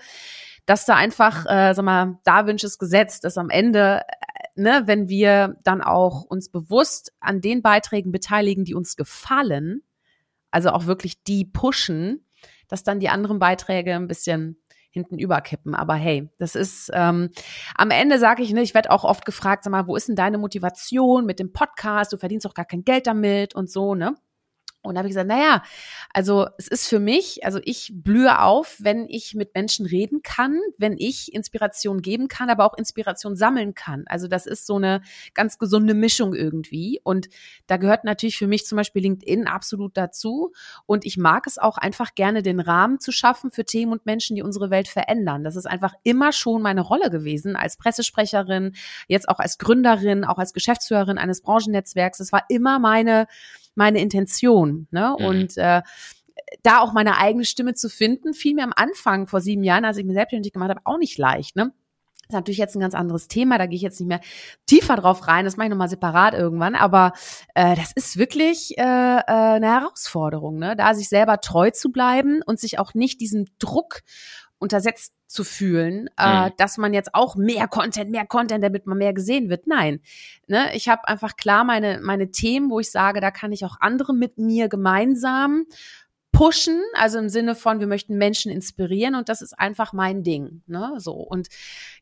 [0.65, 4.83] dass da einfach, äh, sag mal, da wünscht es Gesetz, dass am Ende, äh, ne,
[4.85, 9.81] wenn wir dann auch uns bewusst an den Beiträgen beteiligen, die uns gefallen,
[10.51, 12.25] also auch wirklich die pushen,
[12.67, 14.57] dass dann die anderen Beiträge ein bisschen
[14.93, 15.73] hinten überkippen.
[15.73, 17.31] Aber hey, das ist ähm,
[17.75, 20.15] am Ende sage ich, ne, ich werde auch oft gefragt, sag mal, wo ist denn
[20.15, 22.13] deine Motivation mit dem Podcast?
[22.13, 24.15] Du verdienst doch gar kein Geld damit und so, ne?
[24.83, 25.63] Und da habe ich gesagt, naja,
[26.13, 30.59] also es ist für mich, also ich blühe auf, wenn ich mit Menschen reden kann,
[30.77, 34.03] wenn ich Inspiration geben kann, aber auch Inspiration sammeln kann.
[34.07, 35.01] Also das ist so eine
[35.33, 36.99] ganz gesunde Mischung irgendwie.
[37.03, 37.29] Und
[37.67, 40.51] da gehört natürlich für mich zum Beispiel LinkedIn absolut dazu.
[40.85, 44.35] Und ich mag es auch einfach gerne, den Rahmen zu schaffen für Themen und Menschen,
[44.35, 45.45] die unsere Welt verändern.
[45.45, 48.75] Das ist einfach immer schon meine Rolle gewesen als Pressesprecherin,
[49.07, 52.19] jetzt auch als Gründerin, auch als Geschäftsführerin eines Branchennetzwerks.
[52.19, 53.27] Es war immer meine
[53.75, 54.87] meine Intention.
[54.91, 55.15] Ne?
[55.17, 55.25] Mhm.
[55.25, 55.81] Und äh,
[56.61, 59.97] da auch meine eigene Stimme zu finden, fiel mir am Anfang vor sieben Jahren, als
[59.97, 61.55] ich mir selbstständig gemacht habe, auch nicht leicht.
[61.55, 61.73] Ne?
[62.23, 64.21] Das ist natürlich jetzt ein ganz anderes Thema, da gehe ich jetzt nicht mehr
[64.65, 67.13] tiefer drauf rein, das mache ich nochmal separat irgendwann, aber
[67.53, 70.75] äh, das ist wirklich äh, äh, eine Herausforderung, ne?
[70.75, 74.01] da sich selber treu zu bleiben und sich auch nicht diesem Druck
[74.57, 76.53] untersetzt zu fühlen, äh, mhm.
[76.57, 79.67] dass man jetzt auch mehr Content, mehr Content, damit man mehr gesehen wird.
[79.67, 79.99] Nein,
[80.47, 83.77] ne, ich habe einfach klar meine meine Themen, wo ich sage, da kann ich auch
[83.79, 85.65] andere mit mir gemeinsam
[86.31, 90.61] pushen, also im Sinne von, wir möchten Menschen inspirieren und das ist einfach mein Ding,
[90.67, 91.49] ne, so und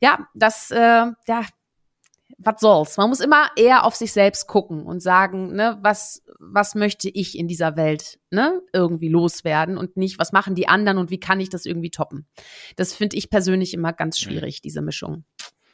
[0.02, 0.78] ja, das, äh,
[1.28, 1.46] ja,
[2.38, 2.98] was soll's?
[2.98, 7.38] Man muss immer eher auf sich selbst gucken und sagen, ne, was, was möchte ich
[7.38, 11.40] in dieser Welt, ne, irgendwie loswerden und nicht, was machen die anderen und wie kann
[11.40, 12.28] ich das irgendwie toppen?
[12.76, 14.30] Das finde ich persönlich immer ganz mhm.
[14.30, 15.26] schwierig, diese Mischung.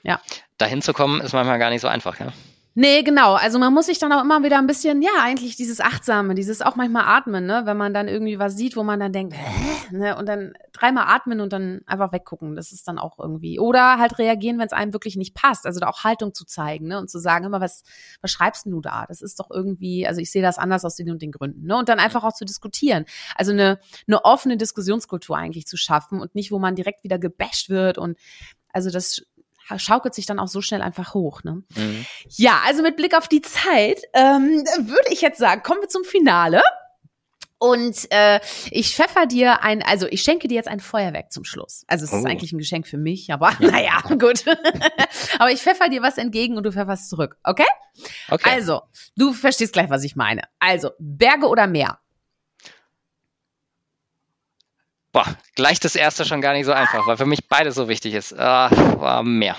[0.04, 0.22] Ja.
[0.58, 2.32] Dahin zu kommen ist manchmal gar nicht so einfach, ja.
[2.80, 3.34] Nee, genau.
[3.34, 6.62] Also man muss sich dann auch immer wieder ein bisschen, ja, eigentlich dieses Achtsame, dieses
[6.62, 7.64] auch manchmal atmen, ne?
[7.66, 9.98] Wenn man dann irgendwie was sieht, wo man dann denkt, Hä?
[9.98, 10.16] ne?
[10.16, 12.56] Und dann dreimal atmen und dann einfach weggucken.
[12.56, 13.60] Das ist dann auch irgendwie.
[13.60, 15.66] Oder halt reagieren, wenn es einem wirklich nicht passt.
[15.66, 17.00] Also da auch Haltung zu zeigen, ne?
[17.00, 17.82] Und zu sagen, immer, was,
[18.22, 19.08] was schreibst du da?
[19.08, 21.78] Das ist doch irgendwie, also ich sehe das anders aus den und den Gründen, ne?
[21.78, 23.06] Und dann einfach auch zu diskutieren.
[23.34, 27.72] Also eine, eine offene Diskussionskultur eigentlich zu schaffen und nicht, wo man direkt wieder gebasht
[27.72, 28.20] wird und
[28.72, 29.24] also das
[29.78, 31.44] schaukelt sich dann auch so schnell einfach hoch.
[31.44, 31.64] Ne?
[31.76, 32.06] Mhm.
[32.30, 36.04] Ja, also mit Blick auf die Zeit ähm, würde ich jetzt sagen, kommen wir zum
[36.04, 36.62] Finale.
[37.60, 38.40] Und äh,
[38.70, 41.84] ich pfeffer dir ein, also ich schenke dir jetzt ein Feuerwerk zum Schluss.
[41.88, 42.18] Also es oh.
[42.18, 43.72] ist eigentlich ein Geschenk für mich, aber ja.
[43.72, 44.46] naja, gut.
[45.40, 47.66] aber ich pfeffer dir was entgegen und du pfefferst zurück, okay?
[48.30, 48.50] Okay.
[48.52, 48.82] Also,
[49.16, 50.44] du verstehst gleich, was ich meine.
[50.60, 52.00] Also, Berge oder Meer?
[55.18, 58.14] Boah, gleich das erste schon gar nicht so einfach, weil für mich beides so wichtig
[58.14, 58.34] ist.
[58.34, 59.56] Äh, mehr.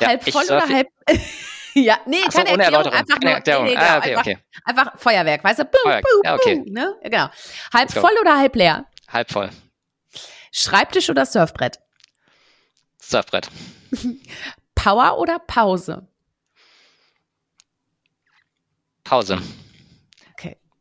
[0.00, 0.86] Ja, halb voll oder halb.
[1.74, 3.64] ja, nee, Ach keine so, Erklärung, einfach nur, Erklärung.
[3.64, 4.38] Nee, nee, ah, genau, okay, einfach, okay.
[4.64, 5.64] einfach, Feuerwerk, weißt du?
[5.64, 6.04] Boom, Feuerwerk.
[6.04, 6.54] boom, ja, okay.
[6.54, 6.94] boom, ne?
[7.02, 7.28] Genau.
[7.74, 8.86] Halb voll oder halb leer?
[9.08, 9.50] Halb voll.
[10.52, 11.80] Schreibtisch oder Surfbrett?
[13.00, 13.48] Surfbrett.
[14.76, 16.06] Power oder Pause?
[19.02, 19.42] Pause.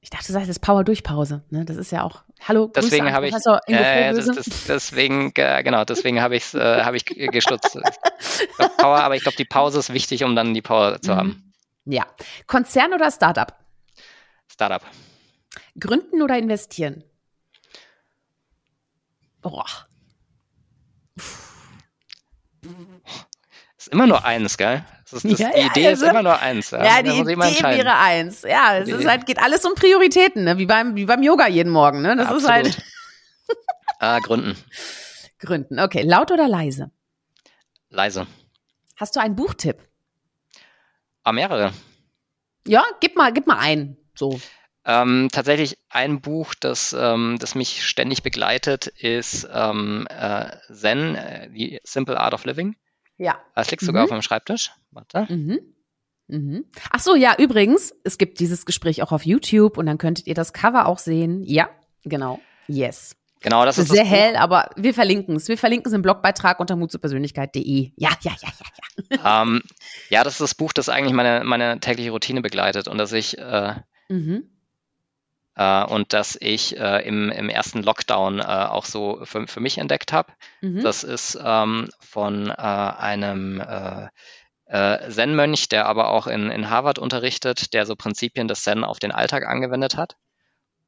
[0.06, 1.42] Ich dachte, du sagst jetzt Power durch Pause.
[1.50, 1.66] Ne?
[1.66, 2.22] Das ist ja auch.
[2.48, 3.34] Hallo, deswegen habe ich.
[3.34, 7.76] Äh, das, das, deswegen, äh, genau, deswegen habe ich äh, habe ich gestutzt.
[8.78, 11.18] Power, aber ich glaube, die Pause ist wichtig, um dann die Power zu mhm.
[11.18, 11.54] haben.
[11.86, 12.06] Ja.
[12.46, 13.52] Konzern oder Startup?
[14.48, 14.84] Startup.
[15.80, 17.04] Gründen oder investieren?
[19.42, 19.66] Boah.
[23.76, 24.86] Ist immer nur eins, gell?
[25.10, 26.72] Das ist, das, ja, die ja, Idee also, ist immer nur eins.
[26.72, 28.42] Ja, ja die Idee wäre eins.
[28.42, 30.58] Ja, es ist halt, geht alles um Prioritäten, ne?
[30.58, 32.02] wie, beim, wie beim Yoga jeden Morgen.
[32.02, 32.16] Ne?
[32.16, 32.44] Das Absolut.
[32.44, 32.84] ist halt.
[34.00, 34.58] ah, Gründen.
[35.40, 36.02] Gründen, okay.
[36.02, 36.90] Laut oder leise?
[37.90, 38.26] Leise.
[38.96, 39.78] Hast du einen Buchtipp?
[41.24, 41.72] Ah, mehrere.
[42.66, 43.98] Ja, gib mal, gib mal einen.
[44.16, 44.40] So.
[44.86, 51.50] Ähm, tatsächlich ein Buch, das, ähm, das mich ständig begleitet, ist ähm, äh, Zen, äh,
[51.52, 52.76] The Simple Art of Living.
[53.18, 53.40] Ja.
[53.56, 54.06] Das liegt sogar mhm.
[54.06, 54.72] auf meinem Schreibtisch.
[54.92, 55.26] Warte.
[55.30, 55.60] Mhm.
[56.28, 56.66] Mhm.
[56.90, 60.34] Ach so, ja, übrigens, es gibt dieses Gespräch auch auf YouTube und dann könntet ihr
[60.34, 61.44] das Cover auch sehen.
[61.44, 61.70] Ja,
[62.04, 62.40] genau.
[62.68, 63.16] Yes.
[63.42, 65.48] Genau, das ist sehr das hell, aber wir verlinken es.
[65.48, 67.92] Wir verlinken es im Blogbeitrag unter mutzupersönlichkeit.de.
[67.96, 69.44] Ja, ja, ja, ja, ja.
[69.44, 69.62] Ähm,
[70.10, 73.38] ja, das ist das Buch, das eigentlich meine, meine tägliche Routine begleitet und dass ich
[73.38, 73.76] äh,
[74.10, 74.50] mhm.
[75.56, 79.78] Äh, und dass ich äh, im, im ersten Lockdown äh, auch so für, für mich
[79.78, 80.34] entdeckt habe.
[80.62, 80.84] Mhm.
[80.84, 83.64] Das ist ähm, von einem
[84.68, 89.12] Zen-Mönch, der aber auch in, in Harvard unterrichtet, der so Prinzipien des Zen auf den
[89.12, 90.16] Alltag angewendet hat.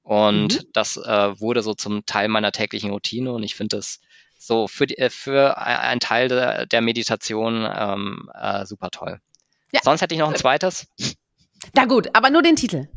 [0.01, 0.67] Und mhm.
[0.73, 3.99] das wurde so zum Teil meiner täglichen Routine und ich finde das
[4.39, 9.19] so für, die, für ein Teil der, der Meditation ähm, äh, super toll.
[9.71, 9.81] Ja.
[9.83, 10.87] Sonst hätte ich noch ein zweites.
[11.73, 12.87] Na gut, aber nur den Titel.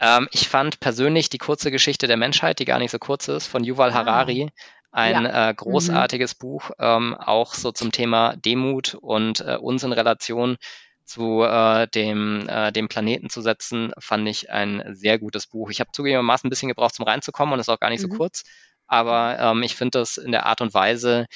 [0.00, 3.46] Ähm, ich fand persönlich die kurze Geschichte der Menschheit, die gar nicht so kurz ist,
[3.46, 3.94] von Yuval ah.
[3.94, 4.50] Harari,
[4.92, 5.50] ein ja.
[5.50, 6.38] äh, großartiges mhm.
[6.38, 10.56] Buch, ähm, auch so zum Thema Demut und äh, uns in Relation
[11.04, 15.70] zu äh, dem, äh, dem Planeten zu setzen, fand ich ein sehr gutes Buch.
[15.70, 18.12] Ich habe zugegebenermaßen ein bisschen gebraucht, zum reinzukommen und ist auch gar nicht mhm.
[18.12, 18.44] so kurz,
[18.86, 21.26] aber ähm, ich finde das in der Art und Weise,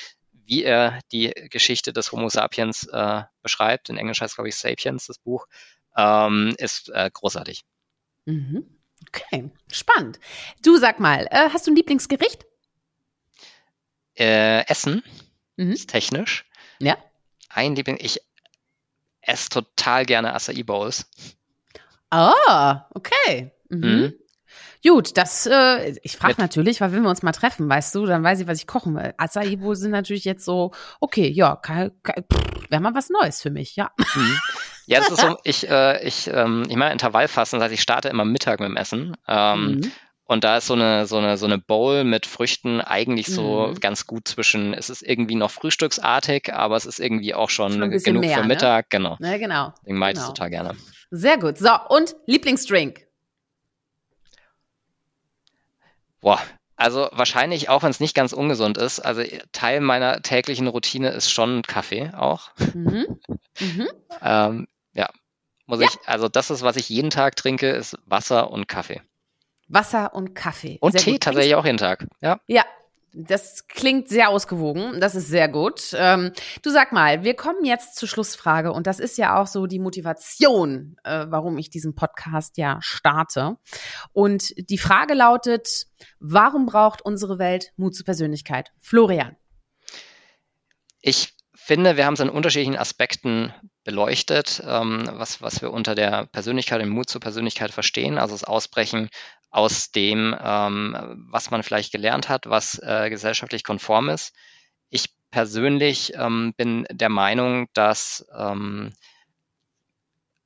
[0.46, 5.06] wie er die Geschichte des Homo sapiens äh, beschreibt, in Englisch heißt glaube ich Sapiens,
[5.06, 5.46] das Buch,
[5.96, 7.64] ähm, ist äh, großartig.
[8.26, 8.64] Mhm.
[9.08, 10.18] Okay, spannend.
[10.62, 12.46] Du sag mal, äh, hast du ein Lieblingsgericht?
[14.16, 15.02] Äh, Essen
[15.56, 15.72] mhm.
[15.72, 16.44] ist technisch.
[16.78, 16.96] Ja.
[17.48, 18.20] Ein Liebling, ich
[19.20, 21.06] esse total gerne Acai Bowls.
[22.10, 23.52] Ah, okay.
[23.68, 23.80] Mhm.
[23.80, 24.14] Mhm.
[24.86, 28.22] Gut, das, äh, ich frage natürlich, weil wenn wir uns mal treffen, weißt du, dann
[28.22, 29.14] weiß ich, was ich kochen will.
[29.16, 33.90] Acai Bowls sind natürlich jetzt so, okay, ja, wäre mal was Neues für mich, ja.
[34.14, 34.38] Mhm.
[34.86, 38.08] Ja, das ist so, ich, äh, ich, ähm, ich mache Intervallfasten, das heißt, ich starte
[38.08, 39.16] immer Mittag mit dem Essen.
[39.26, 39.92] Ähm, mhm.
[40.26, 43.80] Und da ist so eine, so eine, so eine Bowl mit Früchten eigentlich so mhm.
[43.80, 47.90] ganz gut zwischen, es ist irgendwie noch frühstücksartig, aber es ist irgendwie auch schon, schon
[47.90, 48.48] genug mehr, für ne?
[48.48, 48.88] Mittag, ne?
[48.90, 49.16] genau.
[49.20, 49.74] Ja, genau.
[49.82, 50.28] Deswegen mag ich genau.
[50.28, 50.76] total gerne.
[51.10, 51.58] Sehr gut.
[51.58, 53.06] So, und Lieblingsdrink?
[56.22, 56.40] Boah,
[56.76, 59.22] also wahrscheinlich, auch wenn es nicht ganz ungesund ist, also
[59.52, 62.50] Teil meiner täglichen Routine ist schon Kaffee auch.
[62.74, 63.18] Mhm.
[63.60, 63.86] Mhm.
[64.20, 64.66] ähm,
[65.66, 65.86] muss ja.
[65.86, 69.00] ich, also das ist, was ich jeden Tag trinke, ist Wasser und Kaffee.
[69.68, 70.78] Wasser und Kaffee.
[70.80, 72.06] Und sehr Tee tatsächlich auch jeden Tag.
[72.20, 72.40] Ja.
[72.46, 72.64] Ja.
[73.16, 75.00] Das klingt sehr ausgewogen.
[75.00, 75.94] Das ist sehr gut.
[75.96, 79.66] Ähm, du sag mal, wir kommen jetzt zur Schlussfrage und das ist ja auch so
[79.66, 83.56] die Motivation, äh, warum ich diesen Podcast ja starte.
[84.12, 85.86] Und die Frage lautet,
[86.18, 88.72] warum braucht unsere Welt Mut zur Persönlichkeit?
[88.80, 89.36] Florian.
[91.00, 91.33] Ich
[91.64, 93.54] finde, wir haben es in unterschiedlichen Aspekten
[93.84, 98.44] beleuchtet, ähm, was, was wir unter der Persönlichkeit, dem Mut zur Persönlichkeit verstehen, also das
[98.44, 99.08] Ausbrechen
[99.50, 104.34] aus dem, ähm, was man vielleicht gelernt hat, was äh, gesellschaftlich konform ist.
[104.90, 108.92] Ich persönlich ähm, bin der Meinung, dass ähm,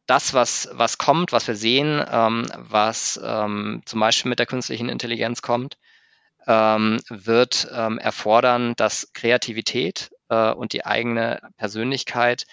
[0.06, 4.88] das, was, was kommt, was wir sehen, ähm, was ähm, zum Beispiel mit der künstlichen
[4.88, 5.76] Intelligenz kommt,
[6.46, 12.46] wird erfordern, dass Kreativität äh, und die eigene Persönlichkeit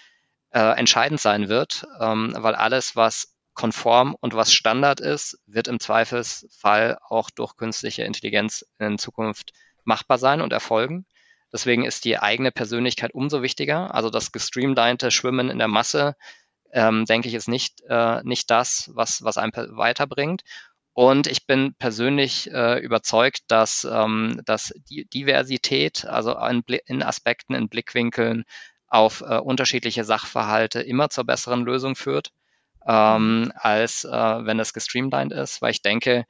[0.50, 5.80] äh, entscheidend sein wird, ähm, weil alles, was konform und was Standard ist, wird im
[5.80, 9.52] Zweifelsfall auch durch künstliche Intelligenz in Zukunft
[9.84, 11.06] machbar sein und erfolgen.
[11.52, 13.94] Deswegen ist die eigene Persönlichkeit umso wichtiger.
[13.94, 16.16] Also das gestreamlinete Schwimmen in der Masse,
[16.72, 20.42] ähm, denke ich, ist nicht, äh, nicht das, was, was einen weiterbringt.
[20.96, 27.52] Und ich bin persönlich äh, überzeugt, dass, ähm, dass die Diversität, also in, in Aspekten,
[27.52, 28.44] in Blickwinkeln
[28.88, 32.32] auf äh, unterschiedliche Sachverhalte immer zur besseren Lösung führt
[32.86, 33.52] ähm, mhm.
[33.56, 36.24] als äh, wenn es gestreamlined ist, weil ich denke,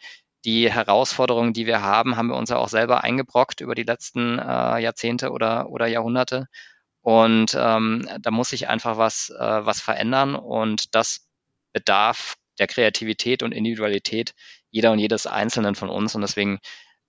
[0.44, 4.40] die Herausforderungen, die wir haben, haben wir uns ja auch selber eingebrockt über die letzten
[4.40, 6.48] äh, Jahrzehnte oder, oder Jahrhunderte.
[7.02, 11.28] Und ähm, da muss sich einfach was, äh, was verändern und das
[11.72, 14.34] bedarf der Kreativität und Individualität
[14.76, 16.14] jeder und jedes Einzelnen von uns.
[16.14, 16.58] Und deswegen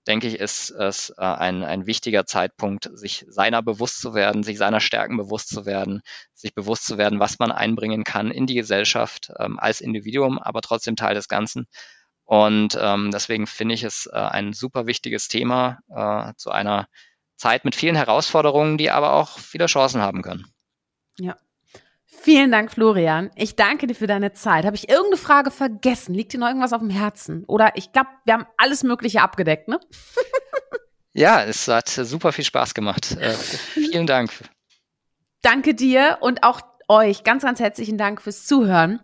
[0.06, 4.56] denke ich, ist es äh, ein, ein wichtiger Zeitpunkt, sich seiner bewusst zu werden, sich
[4.56, 6.00] seiner Stärken bewusst zu werden,
[6.32, 10.62] sich bewusst zu werden, was man einbringen kann in die Gesellschaft ähm, als Individuum, aber
[10.62, 11.66] trotzdem Teil des Ganzen.
[12.24, 16.88] Und ähm, deswegen finde ich es äh, ein super wichtiges Thema äh, zu einer
[17.36, 20.46] Zeit mit vielen Herausforderungen, die aber auch viele Chancen haben können.
[21.18, 21.36] Ja,
[22.20, 23.30] Vielen Dank, Florian.
[23.36, 24.64] Ich danke dir für deine Zeit.
[24.64, 26.14] Habe ich irgendeine Frage vergessen?
[26.14, 27.44] Liegt dir noch irgendwas auf dem Herzen?
[27.44, 29.78] Oder ich glaube, wir haben alles Mögliche abgedeckt, ne?
[31.12, 33.16] ja, es hat super viel Spaß gemacht.
[33.18, 34.32] Äh, vielen Dank.
[35.42, 39.00] Danke dir und auch euch ganz, ganz herzlichen Dank fürs Zuhören.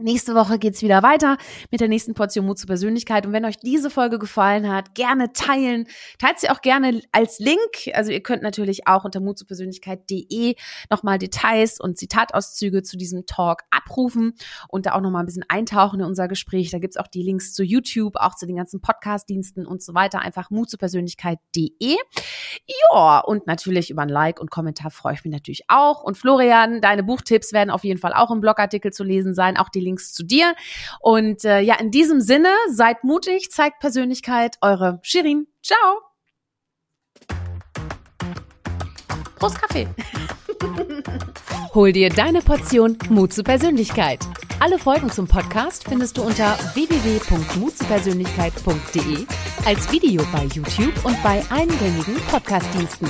[0.00, 1.38] Nächste Woche geht's wieder weiter
[1.72, 3.26] mit der nächsten Portion Mut zur Persönlichkeit.
[3.26, 5.88] Und wenn euch diese Folge gefallen hat, gerne teilen.
[6.20, 7.58] Teilt sie auch gerne als Link.
[7.94, 10.54] Also ihr könnt natürlich auch unter mutzurpersönlichkeit.de
[10.88, 14.34] nochmal Details und Zitatauszüge zu diesem Talk abrufen
[14.68, 16.70] und da auch nochmal ein bisschen eintauchen in unser Gespräch.
[16.70, 20.20] Da gibt's auch die Links zu YouTube, auch zu den ganzen Podcast-Diensten und so weiter.
[20.20, 21.96] Einfach mutzurpersönlichkeit.de.
[22.92, 26.04] Ja, und natürlich über ein Like und Kommentar freue ich mich natürlich auch.
[26.04, 29.56] Und Florian, deine Buchtipps werden auf jeden Fall auch im Blogartikel zu lesen sein.
[29.56, 30.54] Auch die Links zu dir.
[31.00, 34.56] Und äh, ja, in diesem Sinne, seid mutig, zeigt Persönlichkeit.
[34.60, 35.46] Eure Shirin.
[35.62, 36.02] Ciao.
[39.36, 39.88] Prost Kaffee.
[41.74, 44.18] Hol dir deine Portion Mut zur Persönlichkeit.
[44.60, 49.26] Alle Folgen zum Podcast findest du unter www.mutzupersönlichkeit.de
[49.64, 53.08] als Video bei YouTube und bei allen gängigen Podcastdiensten.